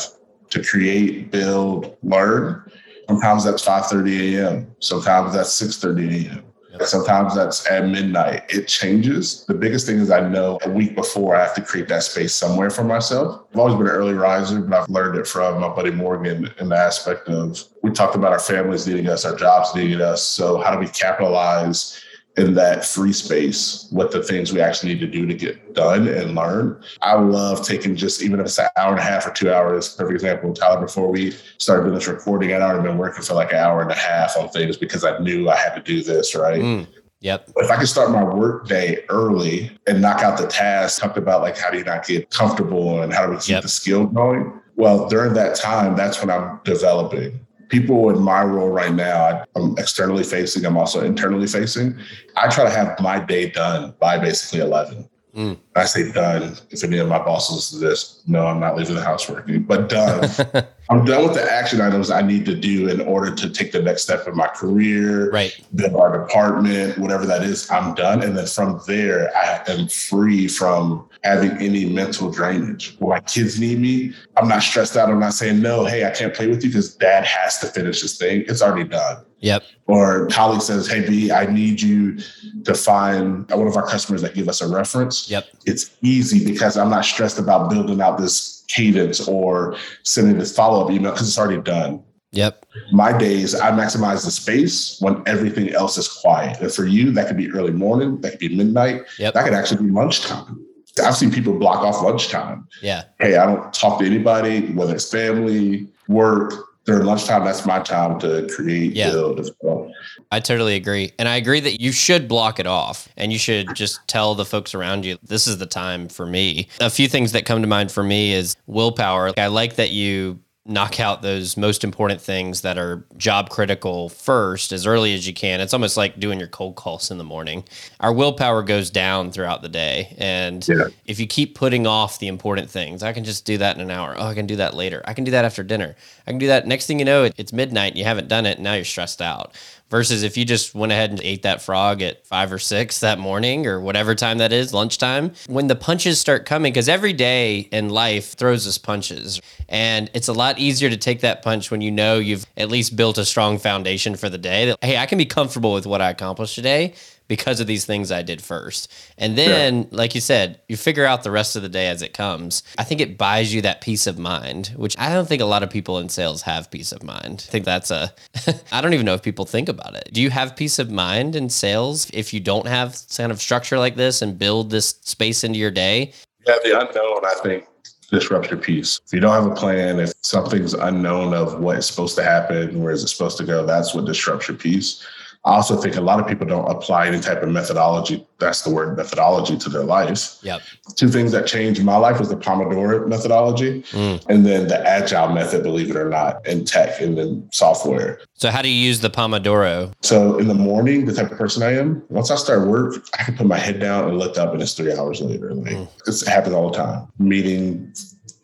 to 0.51 0.63
create, 0.63 1.31
build, 1.31 1.97
learn. 2.03 2.71
Sometimes 3.09 3.45
that's 3.45 3.65
5:30 3.65 4.35
a.m. 4.35 4.77
Sometimes 4.81 5.33
that's 5.33 5.59
6:30 5.63 6.27
a.m. 6.29 6.45
Sometimes 6.85 7.35
that's 7.35 7.69
at 7.71 7.87
midnight. 7.87 8.45
It 8.49 8.69
changes. 8.69 9.45
The 9.47 9.55
biggest 9.55 9.87
thing 9.87 9.99
is 9.99 10.11
I 10.11 10.27
know 10.29 10.59
a 10.63 10.71
week 10.71 10.95
before 10.95 11.37
I 11.37 11.41
have 11.43 11.55
to 11.55 11.63
create 11.63 11.89
that 11.89 12.03
space 12.03 12.35
somewhere 12.35 12.71
for 12.71 12.85
myself. 12.85 13.47
I've 13.53 13.59
always 13.59 13.75
been 13.75 13.87
an 13.87 13.93
early 13.93 14.15
riser, 14.15 14.61
but 14.61 14.83
I've 14.83 14.89
learned 14.89 15.19
it 15.19 15.27
from 15.27 15.61
my 15.61 15.69
buddy 15.69 15.91
Morgan 15.91 16.51
in 16.59 16.69
the 16.69 16.77
aspect 16.77 17.29
of 17.29 17.63
we 17.83 17.91
talked 17.91 18.15
about 18.15 18.33
our 18.33 18.39
families 18.39 18.87
needing 18.87 19.09
us, 19.09 19.25
our 19.25 19.37
jobs 19.37 19.75
needing 19.75 20.01
us. 20.01 20.23
So 20.23 20.61
how 20.61 20.73
do 20.73 20.79
we 20.79 20.89
capitalize 20.89 22.03
in 22.37 22.55
that 22.55 22.85
free 22.85 23.13
space 23.13 23.87
what 23.91 24.13
the 24.13 24.23
things 24.23 24.53
we 24.53 24.61
actually 24.61 24.93
need 24.93 25.01
to 25.01 25.07
do 25.07 25.27
to 25.27 25.35
get 25.35 25.75
done 25.75 26.07
and 26.07 26.35
learn. 26.35 26.83
I 27.01 27.15
love 27.15 27.67
taking 27.67 27.97
just 27.97 28.23
even 28.23 28.41
if 28.41 28.47
it's 28.47 28.59
an 28.59 28.69
hour 28.77 28.91
and 28.91 29.01
a 29.01 29.03
half 29.03 29.27
or 29.27 29.31
two 29.31 29.53
hours. 29.53 29.95
Perfect 29.95 30.15
example, 30.15 30.53
Tyler, 30.53 30.81
before 30.81 31.11
we 31.11 31.33
started 31.59 31.85
doing 31.85 31.95
this 31.95 32.07
recording, 32.07 32.53
I'd 32.53 32.61
already 32.61 32.87
been 32.87 32.99
working 32.99 33.23
for 33.23 33.35
like 33.35 33.53
an 33.53 33.59
hour 33.59 33.81
and 33.81 33.91
a 33.91 33.97
half 33.97 34.37
on 34.37 34.51
things 34.51 34.77
because 34.77 35.03
I 35.03 35.19
knew 35.19 35.49
I 35.49 35.57
had 35.57 35.75
to 35.75 35.83
do 35.83 36.03
this, 36.03 36.35
right? 36.35 36.61
Mm, 36.61 36.87
yep. 37.21 37.49
If 37.57 37.71
I 37.71 37.77
could 37.77 37.89
start 37.89 38.11
my 38.11 38.23
work 38.23 38.69
day 38.69 39.05
early 39.09 39.71
and 39.87 40.03
knock 40.03 40.21
out 40.21 40.39
the 40.39 40.47
tasks, 40.47 40.99
talked 40.99 41.17
about 41.17 41.41
like 41.41 41.57
how 41.57 41.71
do 41.71 41.79
you 41.79 41.85
not 41.85 42.07
get 42.07 42.31
comfortable 42.31 43.03
and 43.03 43.13
how 43.13 43.25
do 43.25 43.33
we 43.33 43.39
keep 43.39 43.49
yep. 43.49 43.63
the 43.63 43.69
skill 43.69 44.07
going? 44.07 44.61
Well, 44.75 45.09
during 45.09 45.33
that 45.35 45.57
time, 45.57 45.97
that's 45.97 46.21
when 46.21 46.31
I'm 46.31 46.61
developing 46.65 47.46
people 47.69 48.11
in 48.11 48.21
my 48.21 48.43
role 48.43 48.71
right 48.71 48.93
now, 48.93 49.45
I'm 49.55 49.77
externally 49.79 50.25
facing, 50.25 50.65
I'm 50.65 50.77
also 50.77 51.05
internally 51.05 51.47
facing. 51.47 51.99
I 52.37 52.49
try 52.49 52.65
to 52.65 52.71
have 52.71 52.99
my 53.01 53.19
day 53.19 53.51
done 53.51 53.95
by 54.01 54.19
basically 54.19 54.61
11. 54.61 55.09
Mm. 55.37 55.59
I 55.75 55.85
say 55.85 56.11
done. 56.13 56.57
If 56.71 56.83
any 56.83 56.99
of 56.99 57.09
my 57.09 57.19
bosses 57.19 57.71
do 57.71 57.87
this, 57.87 58.23
no, 58.27 58.47
I'm 58.47 58.59
not 58.59 58.77
leaving 58.77 58.95
the 58.95 59.03
house 59.03 59.29
working, 59.29 59.65
but 59.65 59.89
done. 59.89 60.31
I'm 60.89 61.05
done 61.05 61.25
with 61.25 61.35
the 61.35 61.43
action 61.43 61.81
items 61.81 62.11
I 62.11 62.23
need 62.23 62.45
to 62.47 62.55
do 62.55 62.89
in 62.89 63.01
order 63.01 63.35
to 63.35 63.51
take 63.51 63.73
the 63.73 63.83
next 63.83 64.03
step 64.03 64.27
in 64.29 64.37
my 64.37 64.49
career, 64.49 65.31
right? 65.31 65.59
Build 65.75 65.95
our 65.97 66.25
department, 66.25 66.99
whatever 66.99 67.27
that 67.27 67.43
is. 67.43 67.69
I'm 67.71 67.95
done, 67.95 68.23
and 68.23 68.37
then 68.37 68.47
from 68.47 68.81
there, 68.87 69.37
I 69.37 69.63
am 69.69 69.89
free 69.89 70.49
from 70.49 71.09
having 71.25 71.51
any 71.59 71.87
mental 71.87 72.31
drainage. 72.31 72.97
When 72.99 73.11
my 73.11 73.21
kids 73.21 73.59
need 73.59 73.81
me, 73.81 74.15
I'm 74.37 74.49
not 74.49 74.63
stressed 74.63 74.97
out. 74.97 75.11
I'm 75.11 75.19
not 75.19 75.35
saying 75.35 75.61
no. 75.61 75.85
Hey, 75.85 76.05
I 76.05 76.11
can't 76.11 76.35
play 76.35 76.47
with 76.47 76.63
you 76.63 76.71
because 76.71 76.95
Dad 76.95 77.25
has 77.25 77.59
to 77.61 77.67
finish 77.67 78.03
this 78.03 78.17
thing. 78.17 78.45
It's 78.47 78.63
already 78.63 78.89
done. 78.89 79.25
Yep. 79.41 79.65
Or 79.87 80.27
colleague 80.29 80.63
says, 80.63 80.87
"Hey 80.87 81.07
B, 81.07 81.31
I 81.31 81.47
need 81.47 81.81
you 81.81 82.19
to 82.65 82.75
find 82.75 83.49
one 83.51 83.67
of 83.67 83.77
our 83.77 83.87
customers 83.87 84.23
that 84.23 84.35
give 84.35 84.49
us 84.49 84.61
a 84.61 84.69
reference." 84.69 85.29
Yep. 85.31 85.47
It's 85.67 85.91
easy 86.03 86.45
because 86.45 86.77
I'm 86.77 86.91
not 86.91 87.05
stressed 87.05 87.39
about 87.39 87.71
building 87.71 88.01
out 88.01 88.19
this 88.19 88.56
cadence 88.69 89.27
or 89.27 89.77
sending 90.03 90.39
this 90.39 90.55
follow 90.55 90.85
up 90.85 90.91
email 90.91 91.13
because 91.13 91.29
it's 91.29 91.39
already 91.39 91.61
done. 91.63 92.03
Yep. 92.33 92.67
My 92.93 93.17
days, 93.17 93.55
I 93.55 93.71
maximize 93.71 94.25
the 94.25 94.31
space 94.31 95.01
when 95.01 95.23
everything 95.27 95.71
else 95.71 95.97
is 95.97 96.09
quiet. 96.09 96.61
And 96.61 96.73
for 96.73 96.85
you, 96.85 97.11
that 97.13 97.29
could 97.29 97.37
be 97.37 97.51
early 97.51 97.73
morning, 97.73 98.21
that 98.21 98.33
could 98.33 98.41
be 98.41 98.55
midnight, 98.55 99.03
yep. 99.19 99.35
that 99.35 99.45
could 99.45 99.55
actually 99.55 99.87
be 99.87 99.91
lunchtime. 99.91 100.63
I've 101.03 101.17
seen 101.17 101.31
people 101.31 101.59
block 101.59 101.83
off 101.85 102.03
lunchtime. 102.03 102.69
Yeah. 102.83 103.05
Hey, 103.19 103.37
I 103.37 103.47
don't 103.47 103.73
talk 103.73 103.99
to 104.01 104.07
anybody, 104.07 104.73
whether 104.73 104.95
it's 104.95 105.11
family, 105.11 105.89
work, 106.09 106.53
during 106.87 107.05
lunchtime, 107.05 107.45
that's 107.45 107.67
my 107.67 107.81
time 107.81 108.19
to 108.21 108.49
create, 108.55 108.93
yeah. 108.93 109.11
build 109.11 109.41
as 109.41 109.51
well. 109.61 109.93
I 110.31 110.39
totally 110.39 110.77
agree. 110.77 111.13
And 111.19 111.29
I 111.29 111.37
agree 111.37 111.59
that 111.61 111.81
you 111.81 111.91
should 111.91 112.29
block 112.29 112.61
it 112.61 112.67
off 112.67 113.09
and 113.17 113.33
you 113.33 113.39
should 113.39 113.67
just 113.75 114.07
tell 114.07 114.35
the 114.37 114.45
folks 114.45 114.75
around 114.75 115.05
you, 115.05 115.19
this 115.23 115.49
is 115.49 115.59
the 115.59 115.67
time 115.67 116.09
for 116.09 116.27
me. 116.27 116.69
A 116.81 116.89
few 116.89 117.09
things 117.09 117.33
that 117.33 117.45
come 117.45 117.61
to 117.61 117.69
mind 117.69 117.91
for 117.91 118.05
me 118.05 118.33
is 118.33 118.57
willpower. 118.67 119.33
I 119.37 119.49
like 119.49 119.77
that 119.77 119.91
you 119.91 120.39
knock 120.69 121.01
out 121.01 121.23
those 121.23 121.57
most 121.57 121.85
important 121.85 122.21
things 122.21 122.63
that 122.63 122.77
are 122.79 123.05
job 123.17 123.51
critical 123.51 124.09
first 124.09 124.73
as 124.73 124.87
early 124.87 125.15
as 125.15 125.27
you 125.27 125.33
can. 125.33 125.61
It's 125.61 125.73
almost 125.73 125.97
like 125.97 126.19
doing 126.19 126.39
your 126.39 126.49
cold 126.49 126.77
calls 126.77 127.11
in 127.11 127.19
the 127.19 127.25
morning. 127.25 127.65
Our 128.01 128.13
willpower 128.13 128.63
goes 128.63 128.91
down 128.91 129.31
throughout 129.33 129.63
the 129.63 129.69
day. 129.69 130.15
And 130.19 130.67
yeah. 130.67 130.89
if 131.07 131.21
you 131.21 131.27
keep 131.27 131.55
putting 131.55 131.87
off 131.87 132.19
the 132.19 132.29
important 132.29 132.71
things, 132.71 133.03
I 133.03 133.13
can 133.13 133.25
just 133.25 133.45
do 133.45 133.59
that 133.59 133.77
in 133.77 133.83
an 133.83 133.91
hour. 133.91 134.15
Oh, 134.19 134.27
I 134.27 134.35
can 134.35 134.47
do 134.47 134.57
that 134.57 134.75
later. 134.75 135.03
I 135.05 135.15
can 135.15 135.25
do 135.25 135.31
that 135.31 135.45
after 135.45 135.63
dinner. 135.63 135.97
I 136.27 136.31
can 136.31 136.39
do 136.39 136.49
that. 136.49 136.67
Next 136.67 136.87
thing 136.87 136.99
you 136.99 137.05
know, 137.05 137.31
it's 137.37 137.53
midnight 137.53 137.93
and 137.93 137.99
you 137.99 138.05
haven't 138.05 138.29
done 138.29 138.47
it. 138.47 138.57
And 138.57 138.65
now 138.65 138.75
you're 138.75 138.85
stressed 138.85 139.23
out 139.23 139.55
versus 139.91 140.23
if 140.23 140.37
you 140.37 140.45
just 140.45 140.75
went 140.75 140.93
ahead 140.93 141.11
and 141.11 141.21
ate 141.21 141.43
that 141.43 141.63
frog 141.63 142.03
at 142.03 142.27
five 142.27 142.53
or 142.53 142.59
six 142.59 143.01
that 143.01 143.19
morning 143.19 143.67
or 143.67 143.81
whatever 143.81 144.15
time 144.15 144.39
that 144.39 144.53
is, 144.53 144.75
lunchtime, 144.75 145.33
when 145.47 145.69
the 145.69 145.77
punches 145.77 146.19
start 146.21 146.45
coming, 146.45 146.73
because 146.73 146.89
every 146.89 147.13
day 147.13 147.61
in 147.71 147.89
life 147.89 148.33
throws 148.33 148.67
us 148.67 148.79
punches. 148.79 149.41
And 149.69 150.11
it's 150.13 150.29
a 150.29 150.33
lot 150.33 150.56
easier 150.59 150.91
to 150.91 150.97
take 150.97 151.21
that 151.21 151.43
punch 151.43 151.71
when 151.71 151.81
you 151.81 151.91
know 151.91 152.19
you've 152.19 152.47
at 152.57 152.69
least 152.69 152.97
built 152.97 153.19
a 153.19 153.25
strong 153.25 153.59
foundation 153.59 154.17
for 154.17 154.29
the 154.29 154.39
day 154.39 154.67
that, 154.67 154.79
hey, 154.83 154.97
I 154.97 155.07
can 155.07 155.19
be 155.19 155.27
comfortable 155.27 155.73
with 155.73 155.87
what 155.87 156.01
I 156.01 156.11
accomplished 156.11 156.55
today 156.55 156.95
because 157.29 157.61
of 157.61 157.67
these 157.67 157.85
things 157.85 158.13
I 158.13 158.23
did 158.23 158.41
first. 158.41 158.93
And 159.19 159.37
then, 159.37 159.89
like 159.91 160.15
you 160.15 160.21
said, 160.21 160.61
you 160.69 160.77
figure 160.77 161.05
out 161.05 161.23
the 161.23 161.31
rest 161.31 161.57
of 161.57 161.63
the 161.63 161.69
day 161.69 161.89
as 161.89 162.03
it 162.03 162.13
comes. 162.13 162.63
I 162.79 162.85
think 162.85 163.01
it 163.01 163.19
buys 163.19 163.53
you 163.53 163.63
that 163.63 163.81
peace 163.81 164.07
of 164.07 164.19
mind, 164.19 164.69
which 164.77 164.97
I 164.99 165.13
don't 165.13 165.29
think 165.29 165.43
a 165.43 165.47
lot 165.47 165.63
of 165.63 165.71
people 165.71 165.99
in 165.99 166.09
sales 166.09 166.43
have 166.43 166.71
peace 166.71 166.93
of 166.93 167.03
mind. 167.03 167.45
I 167.49 167.51
think 167.51 167.65
that's 167.65 167.91
a, 167.91 168.13
I 168.73 168.81
don't 168.81 168.95
even 168.95 169.07
know 169.07 169.15
if 169.15 169.23
people 169.23 169.45
think 169.45 169.69
about 169.69 169.95
it. 169.95 170.11
Do 170.13 170.23
you 170.23 170.31
have 170.31 170.57
peace 170.57 170.79
of 170.79 170.91
mind 170.91 171.35
in 171.37 171.49
sales 171.49 172.09
if 172.13 172.33
you 172.33 172.41
don't 172.41 172.67
have 172.67 172.97
kind 173.17 173.33
of 173.33 173.41
structure 173.41 173.79
like 173.79 173.97
this 173.97 174.23
and 174.23 174.39
build 174.39 174.71
this 174.71 174.91
space 175.03 175.43
into 175.43 175.59
your 175.59 175.71
day? 175.71 176.13
Yeah, 176.47 176.59
the 176.63 176.79
unknown, 176.79 177.25
I 177.25 177.35
think, 177.43 177.67
disrupts 178.11 178.51
your 178.51 178.59
peace. 178.59 179.01
If 179.07 179.13
you 179.13 179.21
don't 179.21 179.33
have 179.33 179.51
a 179.51 179.55
plan, 179.55 180.01
if 180.01 180.13
something's 180.23 180.75
unknown 180.75 181.35
of 181.35 181.61
what 181.61 181.79
is 181.79 181.87
supposed 181.87 182.17
to 182.17 182.23
happen, 182.23 182.83
where 182.83 182.93
is 182.93 183.03
it 183.03 183.09
supposed 183.09 183.39
to 183.39 183.45
go, 183.45 183.67
that's 183.67 183.95
what 183.95 184.05
disrupts 184.05 184.49
your 184.49 184.57
peace. 184.57 185.05
I 185.47 185.55
also 185.55 185.77
think 185.77 185.95
a 185.95 186.01
lot 186.01 186.19
of 186.19 186.27
people 186.27 186.45
don't 186.45 186.69
apply 186.69 187.07
any 187.07 187.21
type 187.21 187.41
of 187.41 187.49
methodology. 187.49 188.27
That's 188.39 188.63
the 188.63 188.71
word 188.71 188.97
methodology 188.97 189.57
to 189.57 189.69
their 189.71 189.85
lives. 189.85 190.41
Yep. 190.43 190.61
Two 190.97 191.09
things 191.09 191.31
that 191.31 191.47
changed 191.47 191.83
my 191.85 191.97
life 191.97 192.19
was 192.19 192.31
the 192.31 192.37
Pomodoro 192.37 193.07
methodology 193.07 193.83
mm. 193.83 194.27
and 194.29 194.45
then 194.45 194.67
the 194.67 194.85
agile 194.85 195.29
method, 195.29 195.63
believe 195.63 195.89
it 195.89 195.97
or 195.97 196.11
not, 196.11 196.45
in 196.49 196.65
tech 196.65 197.01
and 197.01 197.17
in 197.17 197.49
software. 197.53 198.21
So 198.35 198.51
how 198.51 198.61
do 198.61 198.69
you 198.69 198.75
use 198.75 199.01
the 199.01 199.09
Pomodoro? 199.09 199.93
So 200.03 200.37
in 200.39 200.49
the 200.49 200.55
morning, 200.55 201.05
the 201.05 201.15
type 201.15 201.31
of 201.31 201.39
person 201.39 201.63
I 201.63 201.75
am, 201.75 202.03
once 202.09 202.33
I 202.33 202.35
start 202.35 202.67
work, 202.67 203.07
I 203.17 203.23
can 203.23 203.37
put 203.37 203.47
my 203.47 203.57
head 203.57 203.79
down 203.79 204.09
and 204.09 204.19
look 204.19 204.37
up 204.37 204.53
and 204.53 204.61
it's 204.61 204.75
three 204.75 204.93
hours 204.93 205.21
later. 205.21 205.55
Like 205.55 205.75
mm. 205.75 205.89
it 206.09 206.29
happens 206.29 206.57
all 206.57 206.71
the 206.71 206.77
time. 206.77 207.07
Meeting 207.21 207.95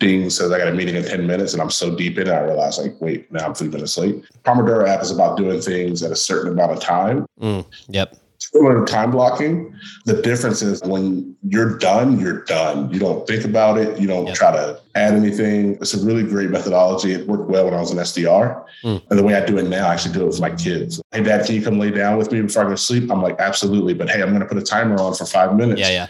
ding 0.02 0.28
says 0.30 0.50
I 0.50 0.58
got 0.58 0.68
a 0.68 0.74
meeting 0.74 0.96
in 0.96 1.04
10 1.04 1.26
minutes 1.26 1.52
and 1.52 1.62
I'm 1.62 1.70
so 1.70 1.94
deep 1.94 2.18
in 2.18 2.26
it, 2.26 2.32
I 2.32 2.40
realize 2.40 2.78
like, 2.78 3.00
wait, 3.00 3.30
now 3.32 3.46
I'm 3.46 3.54
three 3.54 3.68
minutes 3.68 3.96
late. 3.96 4.24
Pomodoro 4.42 4.86
app 4.86 5.00
is 5.00 5.10
about 5.10 5.36
doing 5.38 5.60
things 5.60 6.02
at 6.02 6.10
a 6.10 6.16
certain 6.16 6.52
amount 6.52 6.72
of 6.72 6.80
time. 6.80 7.24
Mm, 7.40 7.64
yep. 7.88 8.16
Similar 8.38 8.84
to 8.84 8.92
time 8.92 9.12
blocking. 9.12 9.72
The 10.04 10.20
difference 10.20 10.62
is 10.62 10.82
when 10.82 11.36
you're 11.48 11.78
done, 11.78 12.18
you're 12.18 12.42
done. 12.44 12.92
You 12.92 12.98
don't 12.98 13.24
think 13.28 13.44
about 13.44 13.78
it. 13.78 14.00
You 14.00 14.08
don't 14.08 14.26
yep. 14.26 14.34
try 14.34 14.50
to 14.50 14.80
add 14.96 15.14
anything. 15.14 15.74
It's 15.74 15.94
a 15.94 16.04
really 16.04 16.24
great 16.24 16.50
methodology. 16.50 17.12
It 17.12 17.28
worked 17.28 17.48
well 17.48 17.66
when 17.66 17.74
I 17.74 17.80
was 17.80 17.92
an 17.92 17.98
SDR. 17.98 18.64
Mm. 18.82 19.02
And 19.08 19.18
the 19.18 19.22
way 19.22 19.36
I 19.36 19.46
do 19.46 19.58
it 19.58 19.68
now, 19.68 19.86
I 19.86 19.94
actually 19.94 20.14
do 20.14 20.22
it 20.22 20.26
with 20.26 20.40
my 20.40 20.50
kids. 20.50 21.00
Hey, 21.12 21.22
dad, 21.22 21.46
can 21.46 21.54
you 21.54 21.62
come 21.62 21.78
lay 21.78 21.92
down 21.92 22.18
with 22.18 22.32
me 22.32 22.42
before 22.42 22.62
I 22.62 22.64
go 22.64 22.70
to 22.72 22.76
sleep? 22.76 23.12
I'm 23.12 23.22
like, 23.22 23.38
absolutely. 23.38 23.94
But 23.94 24.10
hey, 24.10 24.20
I'm 24.20 24.30
going 24.30 24.40
to 24.40 24.46
put 24.46 24.58
a 24.58 24.62
timer 24.62 25.00
on 25.00 25.14
for 25.14 25.24
five 25.24 25.54
minutes. 25.54 25.80
Yeah, 25.80 25.90
yeah. 25.90 26.06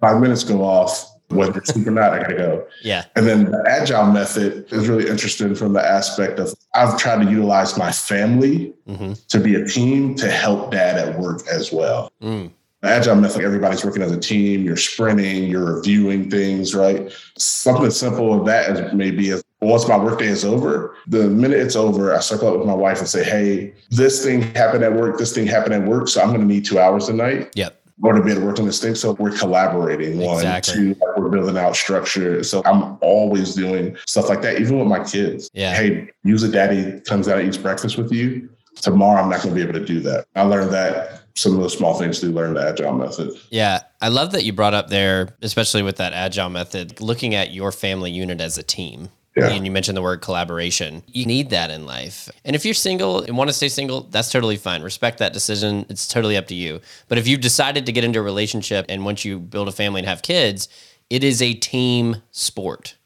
Five 0.00 0.22
minutes 0.22 0.44
go 0.44 0.64
off 0.64 1.15
whether 1.28 1.58
it's 1.58 1.72
sleep 1.72 1.86
or 1.86 1.90
not, 1.90 2.12
I 2.12 2.22
gotta 2.22 2.36
go. 2.36 2.66
Yeah. 2.82 3.04
And 3.16 3.26
then 3.26 3.46
the 3.46 3.64
agile 3.68 4.06
method 4.06 4.72
is 4.72 4.88
really 4.88 5.08
interesting 5.08 5.54
from 5.54 5.72
the 5.72 5.84
aspect 5.84 6.38
of 6.38 6.54
I've 6.74 6.98
tried 6.98 7.24
to 7.24 7.30
utilize 7.30 7.76
my 7.76 7.90
family 7.90 8.72
mm-hmm. 8.88 9.14
to 9.28 9.40
be 9.40 9.56
a 9.56 9.66
team 9.66 10.14
to 10.16 10.30
help 10.30 10.70
dad 10.70 10.96
at 10.96 11.18
work 11.18 11.42
as 11.48 11.72
well. 11.72 12.12
Mm. 12.22 12.52
The 12.82 12.88
agile 12.88 13.16
method, 13.16 13.42
everybody's 13.42 13.84
working 13.84 14.02
as 14.02 14.12
a 14.12 14.20
team, 14.20 14.62
you're 14.62 14.76
sprinting, 14.76 15.44
you're 15.44 15.76
reviewing 15.76 16.30
things, 16.30 16.74
right? 16.74 17.10
Something 17.36 17.90
simple 17.90 18.38
of 18.38 18.46
that 18.46 18.68
as 18.68 18.92
maybe 18.92 19.30
as 19.30 19.42
once 19.60 19.88
my 19.88 19.96
workday 19.96 20.26
is 20.26 20.44
over, 20.44 20.94
the 21.06 21.28
minute 21.28 21.58
it's 21.58 21.74
over, 21.74 22.14
I 22.14 22.20
circle 22.20 22.48
up 22.48 22.58
with 22.58 22.66
my 22.66 22.74
wife 22.74 22.98
and 22.98 23.08
say, 23.08 23.24
Hey, 23.24 23.74
this 23.90 24.22
thing 24.22 24.42
happened 24.42 24.84
at 24.84 24.92
work, 24.92 25.18
this 25.18 25.34
thing 25.34 25.46
happened 25.46 25.74
at 25.74 25.88
work. 25.88 26.08
So 26.08 26.20
I'm 26.20 26.30
gonna 26.30 26.44
need 26.44 26.66
two 26.66 26.78
hours 26.78 27.06
tonight. 27.06 27.50
Yep 27.54 27.85
going 28.02 28.16
to 28.16 28.22
be 28.22 28.30
able 28.30 28.42
to 28.42 28.46
work 28.46 28.58
on 28.58 28.66
this 28.66 28.80
thing. 28.80 28.94
So 28.94 29.12
we're 29.12 29.36
collaborating. 29.36 30.18
One, 30.18 30.36
exactly. 30.36 30.74
two, 30.74 30.96
we're 31.16 31.28
building 31.28 31.56
out 31.56 31.74
structure. 31.76 32.42
So 32.44 32.62
I'm 32.64 32.98
always 33.00 33.54
doing 33.54 33.96
stuff 34.06 34.28
like 34.28 34.42
that, 34.42 34.60
even 34.60 34.78
with 34.78 34.88
my 34.88 35.02
kids. 35.02 35.50
Yeah. 35.54 35.74
Hey, 35.74 36.10
usually 36.22 36.52
daddy 36.52 37.00
comes 37.00 37.28
out 37.28 37.38
and 37.38 37.48
eats 37.48 37.56
breakfast 37.56 37.96
with 37.96 38.12
you. 38.12 38.50
Tomorrow 38.76 39.22
I'm 39.22 39.30
not 39.30 39.42
going 39.42 39.54
to 39.54 39.54
be 39.54 39.62
able 39.66 39.78
to 39.78 39.84
do 39.84 40.00
that. 40.00 40.26
I 40.34 40.42
learned 40.42 40.72
that 40.72 41.22
some 41.34 41.52
of 41.52 41.60
those 41.60 41.76
small 41.76 41.98
things 41.98 42.20
to 42.20 42.26
learn 42.26 42.54
the 42.54 42.66
agile 42.66 42.92
method. 42.94 43.30
Yeah. 43.50 43.80
I 44.00 44.08
love 44.08 44.32
that 44.32 44.44
you 44.44 44.52
brought 44.52 44.74
up 44.74 44.88
there, 44.88 45.36
especially 45.42 45.82
with 45.82 45.96
that 45.96 46.12
agile 46.12 46.50
method, 46.50 47.00
looking 47.00 47.34
at 47.34 47.52
your 47.52 47.72
family 47.72 48.10
unit 48.10 48.40
as 48.40 48.58
a 48.58 48.62
team. 48.62 49.08
Yeah. 49.36 49.48
And 49.50 49.66
you 49.66 49.70
mentioned 49.70 49.96
the 49.96 50.02
word 50.02 50.22
collaboration. 50.22 51.02
You 51.08 51.26
need 51.26 51.50
that 51.50 51.70
in 51.70 51.84
life. 51.84 52.30
And 52.44 52.56
if 52.56 52.64
you're 52.64 52.72
single 52.72 53.20
and 53.20 53.36
want 53.36 53.50
to 53.50 53.54
stay 53.54 53.68
single, 53.68 54.02
that's 54.02 54.30
totally 54.30 54.56
fine. 54.56 54.82
Respect 54.82 55.18
that 55.18 55.34
decision. 55.34 55.84
It's 55.90 56.08
totally 56.08 56.38
up 56.38 56.46
to 56.46 56.54
you. 56.54 56.80
But 57.08 57.18
if 57.18 57.28
you've 57.28 57.42
decided 57.42 57.84
to 57.84 57.92
get 57.92 58.02
into 58.02 58.18
a 58.18 58.22
relationship 58.22 58.86
and 58.88 59.04
once 59.04 59.26
you 59.26 59.38
build 59.38 59.68
a 59.68 59.72
family 59.72 60.00
and 60.00 60.08
have 60.08 60.22
kids, 60.22 60.68
it 61.10 61.22
is 61.22 61.42
a 61.42 61.52
team 61.52 62.22
sport. 62.30 62.96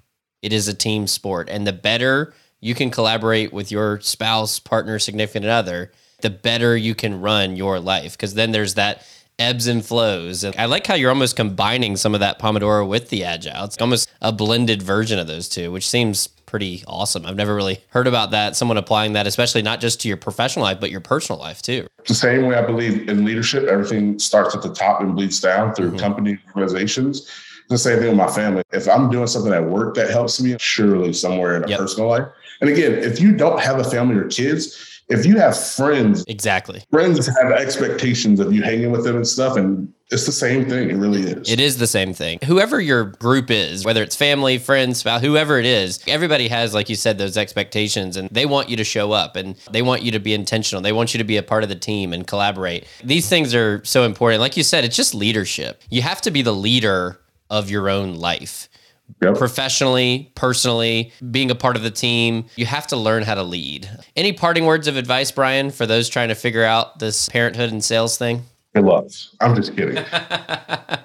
It 0.41 0.53
is 0.53 0.69
a 0.69 0.75
team 0.75 1.09
sport. 1.09 1.49
And 1.51 1.67
the 1.67 1.73
better 1.73 2.33
you 2.61 2.77
can 2.77 2.91
collaborate 2.91 3.53
with 3.53 3.73
your 3.73 4.01
spouse, 4.01 4.61
partner, 4.61 5.01
significant 5.01 5.47
other, 5.47 5.91
the 6.23 6.31
better 6.31 6.77
you 6.77 6.95
can 6.95 7.21
run 7.21 7.57
your 7.57 7.81
life. 7.81 8.13
Because 8.13 8.35
then 8.35 8.53
there's 8.53 8.75
that 8.75 9.05
ebbs 9.41 9.67
and 9.67 9.85
flows. 9.85 10.45
And 10.45 10.55
I 10.57 10.67
like 10.67 10.87
how 10.87 10.95
you're 10.95 11.11
almost 11.11 11.35
combining 11.35 11.97
some 11.97 12.15
of 12.15 12.21
that 12.21 12.39
Pomodoro 12.39 12.87
with 12.87 13.09
the 13.09 13.25
Agile. 13.25 13.65
It's 13.65 13.79
almost 13.81 14.09
a 14.21 14.31
blended 14.31 14.83
version 14.83 15.19
of 15.19 15.27
those 15.27 15.49
two, 15.49 15.73
which 15.73 15.89
seems 15.89 16.29
pretty 16.29 16.83
awesome. 16.87 17.25
I've 17.25 17.37
never 17.37 17.55
really 17.55 17.81
heard 17.91 18.07
about 18.07 18.33
that, 18.33 18.57
someone 18.57 18.77
applying 18.77 19.15
that, 19.15 19.27
especially 19.27 19.63
not 19.63 19.81
just 19.81 20.01
to 20.03 20.09
your 20.09 20.17
professional 20.17 20.65
life, 20.65 20.81
but 20.81 20.91
your 20.91 21.01
personal 21.01 21.41
life 21.41 21.63
too. 21.63 21.87
The 22.07 22.15
same 22.15 22.47
way 22.47 22.57
I 22.57 22.67
believe 22.67 23.09
in 23.09 23.25
leadership, 23.25 23.65
everything 23.69 24.19
starts 24.19 24.55
at 24.55 24.63
the 24.63 24.73
top 24.73 25.01
and 25.01 25.15
bleeds 25.15 25.41
down 25.41 25.75
through 25.75 25.91
mm-hmm. 25.91 25.99
company 25.99 26.39
organizations. 26.55 27.31
The 27.69 27.79
same 27.79 28.01
thing 28.01 28.09
with 28.09 28.17
my 28.17 28.27
family. 28.27 28.65
If 28.73 28.89
I'm 28.89 29.11
doing 29.11 29.29
something 29.29 29.53
at 29.53 29.65
work 29.65 29.95
that 29.95 30.11
helps 30.11 30.41
me, 30.41 30.57
surely 30.59 31.13
somewhere 31.13 31.57
in 31.57 31.65
a 31.65 31.69
yep. 31.69 31.79
personal 31.79 32.09
life. 32.09 32.27
And 32.61 32.69
again, 32.69 32.95
if 32.95 33.21
you 33.21 33.33
don't 33.33 33.61
have 33.61 33.79
a 33.79 33.85
family 33.85 34.17
or 34.17 34.27
kids, 34.27 35.00
if 35.11 35.27
you 35.27 35.37
have 35.39 35.59
friends, 35.59 36.25
exactly, 36.29 36.83
friends 36.91 37.27
have 37.27 37.53
expectations 37.53 38.41
of 38.41 38.53
you 38.53 38.63
hanging 38.63 38.91
with 38.91 39.05
them 39.05 39.17
and 39.17 39.27
stuff, 39.27 39.57
and 39.57 39.93
it's 40.11 40.27
the 40.27 40.33
same 40.33 40.69
thing. 40.69 40.91
It 40.91 40.97
really 40.97 41.23
is. 41.23 41.51
It 41.51 41.61
is 41.61 41.79
the 41.79 41.87
same 41.87 42.13
thing. 42.13 42.39
Whoever 42.45 42.81
your 42.81 43.05
group 43.05 43.51
is, 43.51 43.85
whether 43.85 44.03
it's 44.03 44.17
family, 44.17 44.59
friends, 44.59 44.99
spouse, 44.99 45.21
whoever 45.21 45.59
it 45.59 45.67
is, 45.67 46.03
everybody 46.09 46.49
has, 46.49 46.75
like 46.75 46.89
you 46.89 46.97
said, 46.97 47.19
those 47.19 47.37
expectations, 47.37 48.17
and 48.17 48.29
they 48.31 48.47
want 48.47 48.69
you 48.69 48.77
to 48.77 48.85
show 48.85 49.13
up, 49.13 49.37
and 49.37 49.57
they 49.71 49.83
want 49.83 50.03
you 50.03 50.11
to 50.13 50.21
be 50.21 50.35
intentional. 50.35 50.83
They 50.83 50.93
want 50.93 51.15
you 51.15 51.19
to 51.19 51.25
be 51.25 51.37
a 51.37 51.43
part 51.43 51.63
of 51.63 51.69
the 51.69 51.77
team 51.77 52.13
and 52.13 52.27
collaborate. 52.27 52.87
These 53.05 53.29
things 53.29 53.55
are 53.55 53.85
so 53.85 54.05
important. 54.05 54.41
Like 54.41 54.57
you 54.57 54.63
said, 54.63 54.85
it's 54.85 54.97
just 54.97 55.15
leadership. 55.15 55.83
You 55.91 56.03
have 56.03 56.21
to 56.23 56.31
be 56.31 56.43
the 56.43 56.55
leader 56.55 57.21
of 57.49 57.71
your 57.71 57.89
own 57.89 58.15
life. 58.15 58.69
Yep. 59.23 59.37
Professionally, 59.37 60.33
personally, 60.35 61.13
being 61.31 61.51
a 61.51 61.55
part 61.55 61.77
of 61.77 61.83
the 61.83 61.91
team, 61.91 62.47
you 62.57 62.67
have 62.67 62.87
to 62.89 62.97
learn 62.97 63.23
how 63.23 63.35
to 63.35 63.43
lead. 63.43 63.89
Any 64.17 64.33
parting 64.33 64.67
words 64.67 64.87
of 64.89 64.97
advice, 64.97 65.31
Brian, 65.31 65.71
for 65.71 65.87
those 65.87 66.09
trying 66.09 66.29
to 66.29 66.35
figure 66.35 66.65
out 66.65 66.99
this 66.99 67.29
parenthood 67.29 67.73
and 67.73 67.83
sales 67.83 68.17
thing? 68.17 68.45
Good 68.75 68.85
luck. 68.85 69.07
I'm 69.41 69.57
just 69.57 69.75
kidding. 69.77 70.03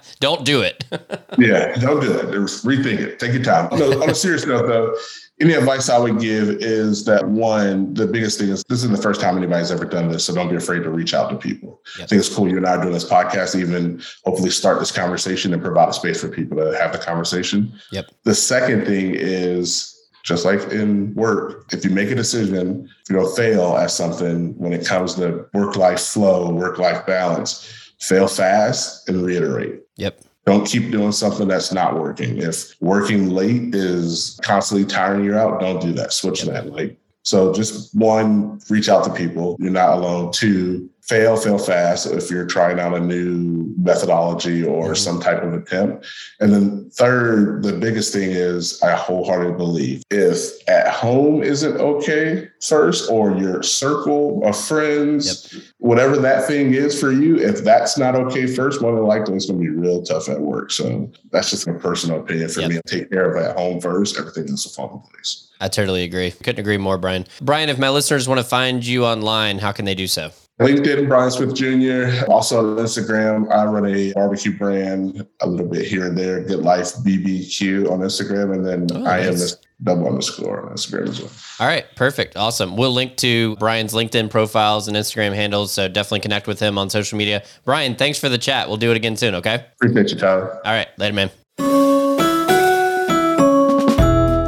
don't 0.19 0.45
do 0.45 0.61
it. 0.61 0.85
yeah, 1.37 1.75
don't 1.75 2.01
do 2.01 2.11
it. 2.11 2.25
Rethink 2.27 2.99
it. 2.99 3.19
Take 3.19 3.33
your 3.33 3.43
time. 3.43 3.69
No, 3.77 4.01
on 4.01 4.09
a 4.09 4.15
serious 4.15 4.45
note, 4.45 4.67
though, 4.67 4.95
any 5.41 5.53
advice 5.53 5.89
I 5.89 5.97
would 5.97 6.19
give 6.19 6.49
is 6.49 7.03
that 7.05 7.27
one, 7.27 7.93
the 7.93 8.07
biggest 8.07 8.39
thing 8.39 8.49
is 8.49 8.63
this 8.69 8.79
isn't 8.79 8.95
the 8.95 9.01
first 9.01 9.19
time 9.19 9.37
anybody's 9.37 9.69
ever 9.69 9.83
done 9.83 10.09
this. 10.09 10.23
So 10.25 10.33
don't 10.33 10.49
be 10.49 10.55
afraid 10.55 10.83
to 10.83 10.89
reach 10.89 11.13
out 11.13 11.29
to 11.29 11.35
people. 11.35 11.81
Yep. 11.97 12.05
I 12.05 12.07
think 12.07 12.19
it's 12.19 12.33
cool 12.33 12.47
you 12.47 12.57
and 12.57 12.65
I 12.65 12.75
are 12.75 12.81
doing 12.81 12.93
this 12.93 13.09
podcast, 13.09 13.59
even 13.59 14.01
hopefully 14.23 14.49
start 14.49 14.79
this 14.79 14.91
conversation 14.91 15.53
and 15.53 15.61
provide 15.61 15.89
a 15.89 15.93
space 15.93 16.21
for 16.21 16.29
people 16.29 16.57
to 16.57 16.77
have 16.77 16.93
the 16.93 16.99
conversation. 16.99 17.73
Yep. 17.91 18.11
The 18.23 18.35
second 18.35 18.85
thing 18.85 19.13
is 19.13 19.91
just 20.23 20.45
like 20.45 20.61
in 20.71 21.13
work, 21.15 21.71
if 21.73 21.83
you 21.83 21.91
make 21.91 22.11
a 22.11 22.15
decision, 22.15 22.89
if 23.03 23.09
you 23.09 23.17
don't 23.17 23.35
fail 23.35 23.75
at 23.77 23.91
something 23.91 24.57
when 24.57 24.71
it 24.71 24.85
comes 24.85 25.15
to 25.15 25.45
work 25.53 25.75
life 25.75 26.01
flow, 26.01 26.49
work 26.49 26.79
life 26.79 27.05
balance, 27.05 27.93
fail 27.99 28.27
fast 28.27 29.07
and 29.09 29.21
reiterate. 29.23 29.81
Yep. 29.97 30.21
Don't 30.45 30.65
keep 30.65 30.91
doing 30.91 31.11
something 31.11 31.47
that's 31.47 31.73
not 31.73 31.99
working. 31.99 32.37
If 32.37 32.75
working 32.79 33.31
late 33.31 33.73
is 33.73 34.39
constantly 34.43 34.85
tiring 34.85 35.23
you 35.23 35.35
out, 35.35 35.59
don't 35.59 35.81
do 35.81 35.91
that. 35.93 36.13
Switch 36.13 36.43
that. 36.43 36.67
Like 36.67 36.97
so 37.23 37.51
just 37.51 37.93
one, 37.95 38.59
reach 38.69 38.87
out 38.87 39.03
to 39.05 39.13
people. 39.13 39.57
You're 39.59 39.71
not 39.71 39.97
alone. 39.97 40.31
Two, 40.31 40.89
fail, 41.07 41.37
fail 41.37 41.57
fast 41.57 42.07
if 42.07 42.31
you're 42.31 42.45
trying 42.45 42.79
out 42.79 42.93
a 42.93 42.99
new 42.99 43.73
methodology 43.77 44.63
or 44.63 44.85
mm-hmm. 44.85 44.95
some 44.95 45.19
type 45.19 45.43
of 45.43 45.53
attempt. 45.53 46.05
And 46.39 46.51
then 46.51 46.89
third, 46.91 47.63
the 47.63 47.73
biggest 47.73 48.11
thing 48.11 48.31
is 48.31 48.81
I 48.81 48.95
wholeheartedly 48.95 49.57
believe 49.57 50.03
if 50.09 50.67
at 50.67 50.87
home 50.87 51.43
isn't 51.43 51.77
okay 51.77 52.49
first, 52.61 53.09
or 53.11 53.37
your 53.37 53.61
circle 53.61 54.41
of 54.43 54.57
friends, 54.59 55.53
yep. 55.53 55.63
whatever 55.77 56.17
that 56.17 56.47
thing 56.47 56.73
is 56.73 56.99
for 56.99 57.11
you, 57.11 57.37
if 57.37 57.63
that's 57.63 57.97
not 57.97 58.15
okay 58.15 58.47
first, 58.47 58.81
more 58.81 58.95
than 58.95 59.05
likely 59.05 59.35
it's 59.35 59.45
going 59.45 59.59
to 59.59 59.63
be 59.63 59.69
real 59.69 60.01
tough 60.01 60.27
at 60.29 60.39
work. 60.39 60.71
So 60.71 61.11
that's 61.31 61.51
just 61.51 61.67
a 61.67 61.73
personal 61.73 62.21
opinion 62.21 62.49
for 62.49 62.61
yep. 62.61 62.69
me. 62.71 62.79
Take 62.87 63.11
care 63.11 63.31
of 63.31 63.43
at 63.43 63.55
home 63.55 63.79
first, 63.79 64.17
everything 64.17 64.49
else 64.49 64.65
will 64.65 64.87
fall 64.87 64.95
in 64.95 65.11
place. 65.11 65.51
I 65.61 65.67
totally 65.67 66.03
agree. 66.03 66.31
Couldn't 66.31 66.59
agree 66.59 66.77
more, 66.77 66.97
Brian. 66.97 67.25
Brian, 67.41 67.69
if 67.69 67.77
my 67.77 67.89
listeners 67.89 68.27
want 68.27 68.39
to 68.39 68.43
find 68.43 68.85
you 68.85 69.05
online, 69.05 69.59
how 69.59 69.71
can 69.71 69.85
they 69.85 69.95
do 69.95 70.07
so? 70.07 70.31
LinkedIn, 70.59 71.09
Brian 71.09 71.31
Smith 71.31 71.53
Jr. 71.53 72.31
Also 72.31 72.59
on 72.59 72.77
Instagram, 72.77 73.51
I 73.51 73.65
run 73.65 73.85
a 73.85 74.13
barbecue 74.13 74.57
brand 74.57 75.27
a 75.41 75.47
little 75.47 75.67
bit 75.67 75.85
here 75.85 76.05
and 76.05 76.17
there. 76.17 76.41
Good 76.43 76.59
Life 76.59 76.93
BBQ 77.03 77.91
on 77.91 77.99
Instagram, 77.99 78.53
and 78.53 78.65
then 78.65 78.87
oh, 78.93 79.05
I 79.05 79.17
nice. 79.17 79.27
am 79.27 79.33
this 79.33 79.57
double 79.83 80.07
underscore 80.07 80.65
on 80.65 80.73
Instagram 80.73 81.09
as 81.09 81.19
well. 81.19 81.31
All 81.59 81.67
right, 81.67 81.85
perfect, 81.97 82.37
awesome. 82.37 82.77
We'll 82.77 82.93
link 82.93 83.17
to 83.17 83.57
Brian's 83.57 83.93
LinkedIn 83.93 84.29
profiles 84.29 84.87
and 84.87 84.95
Instagram 84.95 85.35
handles, 85.35 85.73
so 85.73 85.89
definitely 85.89 86.21
connect 86.21 86.47
with 86.47 86.61
him 86.61 86.77
on 86.77 86.89
social 86.89 87.17
media. 87.17 87.43
Brian, 87.65 87.95
thanks 87.95 88.17
for 88.17 88.29
the 88.29 88.37
chat. 88.37 88.69
We'll 88.69 88.77
do 88.77 88.91
it 88.91 88.95
again 88.95 89.17
soon. 89.17 89.35
Okay. 89.35 89.65
Appreciate 89.81 90.11
you, 90.11 90.17
Tyler. 90.17 90.55
All 90.65 90.71
right, 90.71 90.87
later, 90.97 91.13
man. 91.13 91.31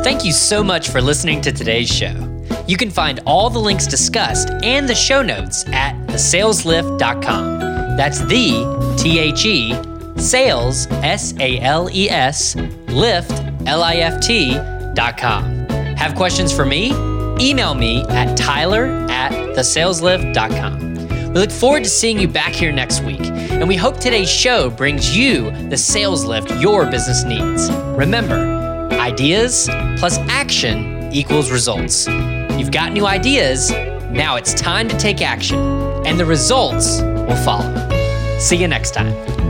Thank 0.06 0.24
you 0.24 0.32
so 0.32 0.64
much 0.64 0.88
for 0.90 1.02
listening 1.02 1.42
to 1.42 1.52
today's 1.52 1.94
show. 1.94 2.37
You 2.68 2.78
can 2.78 2.90
find 2.90 3.20
all 3.26 3.50
the 3.50 3.60
links 3.60 3.88
discussed 3.88 4.50
and 4.64 4.88
the 4.88 4.96
show 4.96 5.22
notes 5.22 5.66
at 5.68 5.96
thesaleslift.com. 6.08 7.60
That's 7.98 8.20
the 8.20 8.96
T 8.98 9.20
H 9.20 9.46
E 9.46 9.74
sales 10.18 10.88
S 10.88 11.34
A 11.40 11.60
L 11.60 11.90
E 11.92 12.10
S 12.10 12.56
lift 12.88 13.32
L 13.66 13.84
I 13.84 13.96
F 13.96 14.20
T.com. 14.22 15.68
Have 15.98 16.16
questions 16.16 16.52
for 16.54 16.66
me? 16.66 16.92
Email 17.40 17.74
me 17.76 18.04
at 18.10 18.38
tyler 18.38 18.86
at 19.10 19.32
thesaleslift.com. 19.32 20.88
We 21.34 21.40
look 21.42 21.52
forward 21.52 21.84
to 21.84 21.90
seeing 21.90 22.20
you 22.20 22.28
back 22.28 22.54
here 22.54 22.72
next 22.72 23.04
week, 23.04 23.22
and 23.22 23.68
we 23.68 23.76
hope 23.76 23.98
today's 23.98 24.30
show 24.30 24.70
brings 24.70 25.16
you 25.16 25.52
the 25.70 25.78
sales 25.78 26.26
lift 26.26 26.52
your 26.56 26.86
business 26.90 27.24
needs. 27.24 27.70
Remember, 27.98 28.58
Ideas 29.08 29.70
plus 30.00 30.18
action 30.28 31.12
equals 31.14 31.52
results. 31.52 32.08
You've 32.58 32.72
got 32.72 32.92
new 32.92 33.06
ideas, 33.06 33.70
now 34.10 34.36
it's 34.36 34.54
time 34.54 34.88
to 34.90 34.98
take 34.98 35.22
action, 35.22 35.60
and 36.08 36.20
the 36.20 36.26
results 36.26 37.02
will 37.02 37.36
follow. 37.44 37.72
See 38.40 38.56
you 38.56 38.68
next 38.68 38.92
time. 38.92 39.47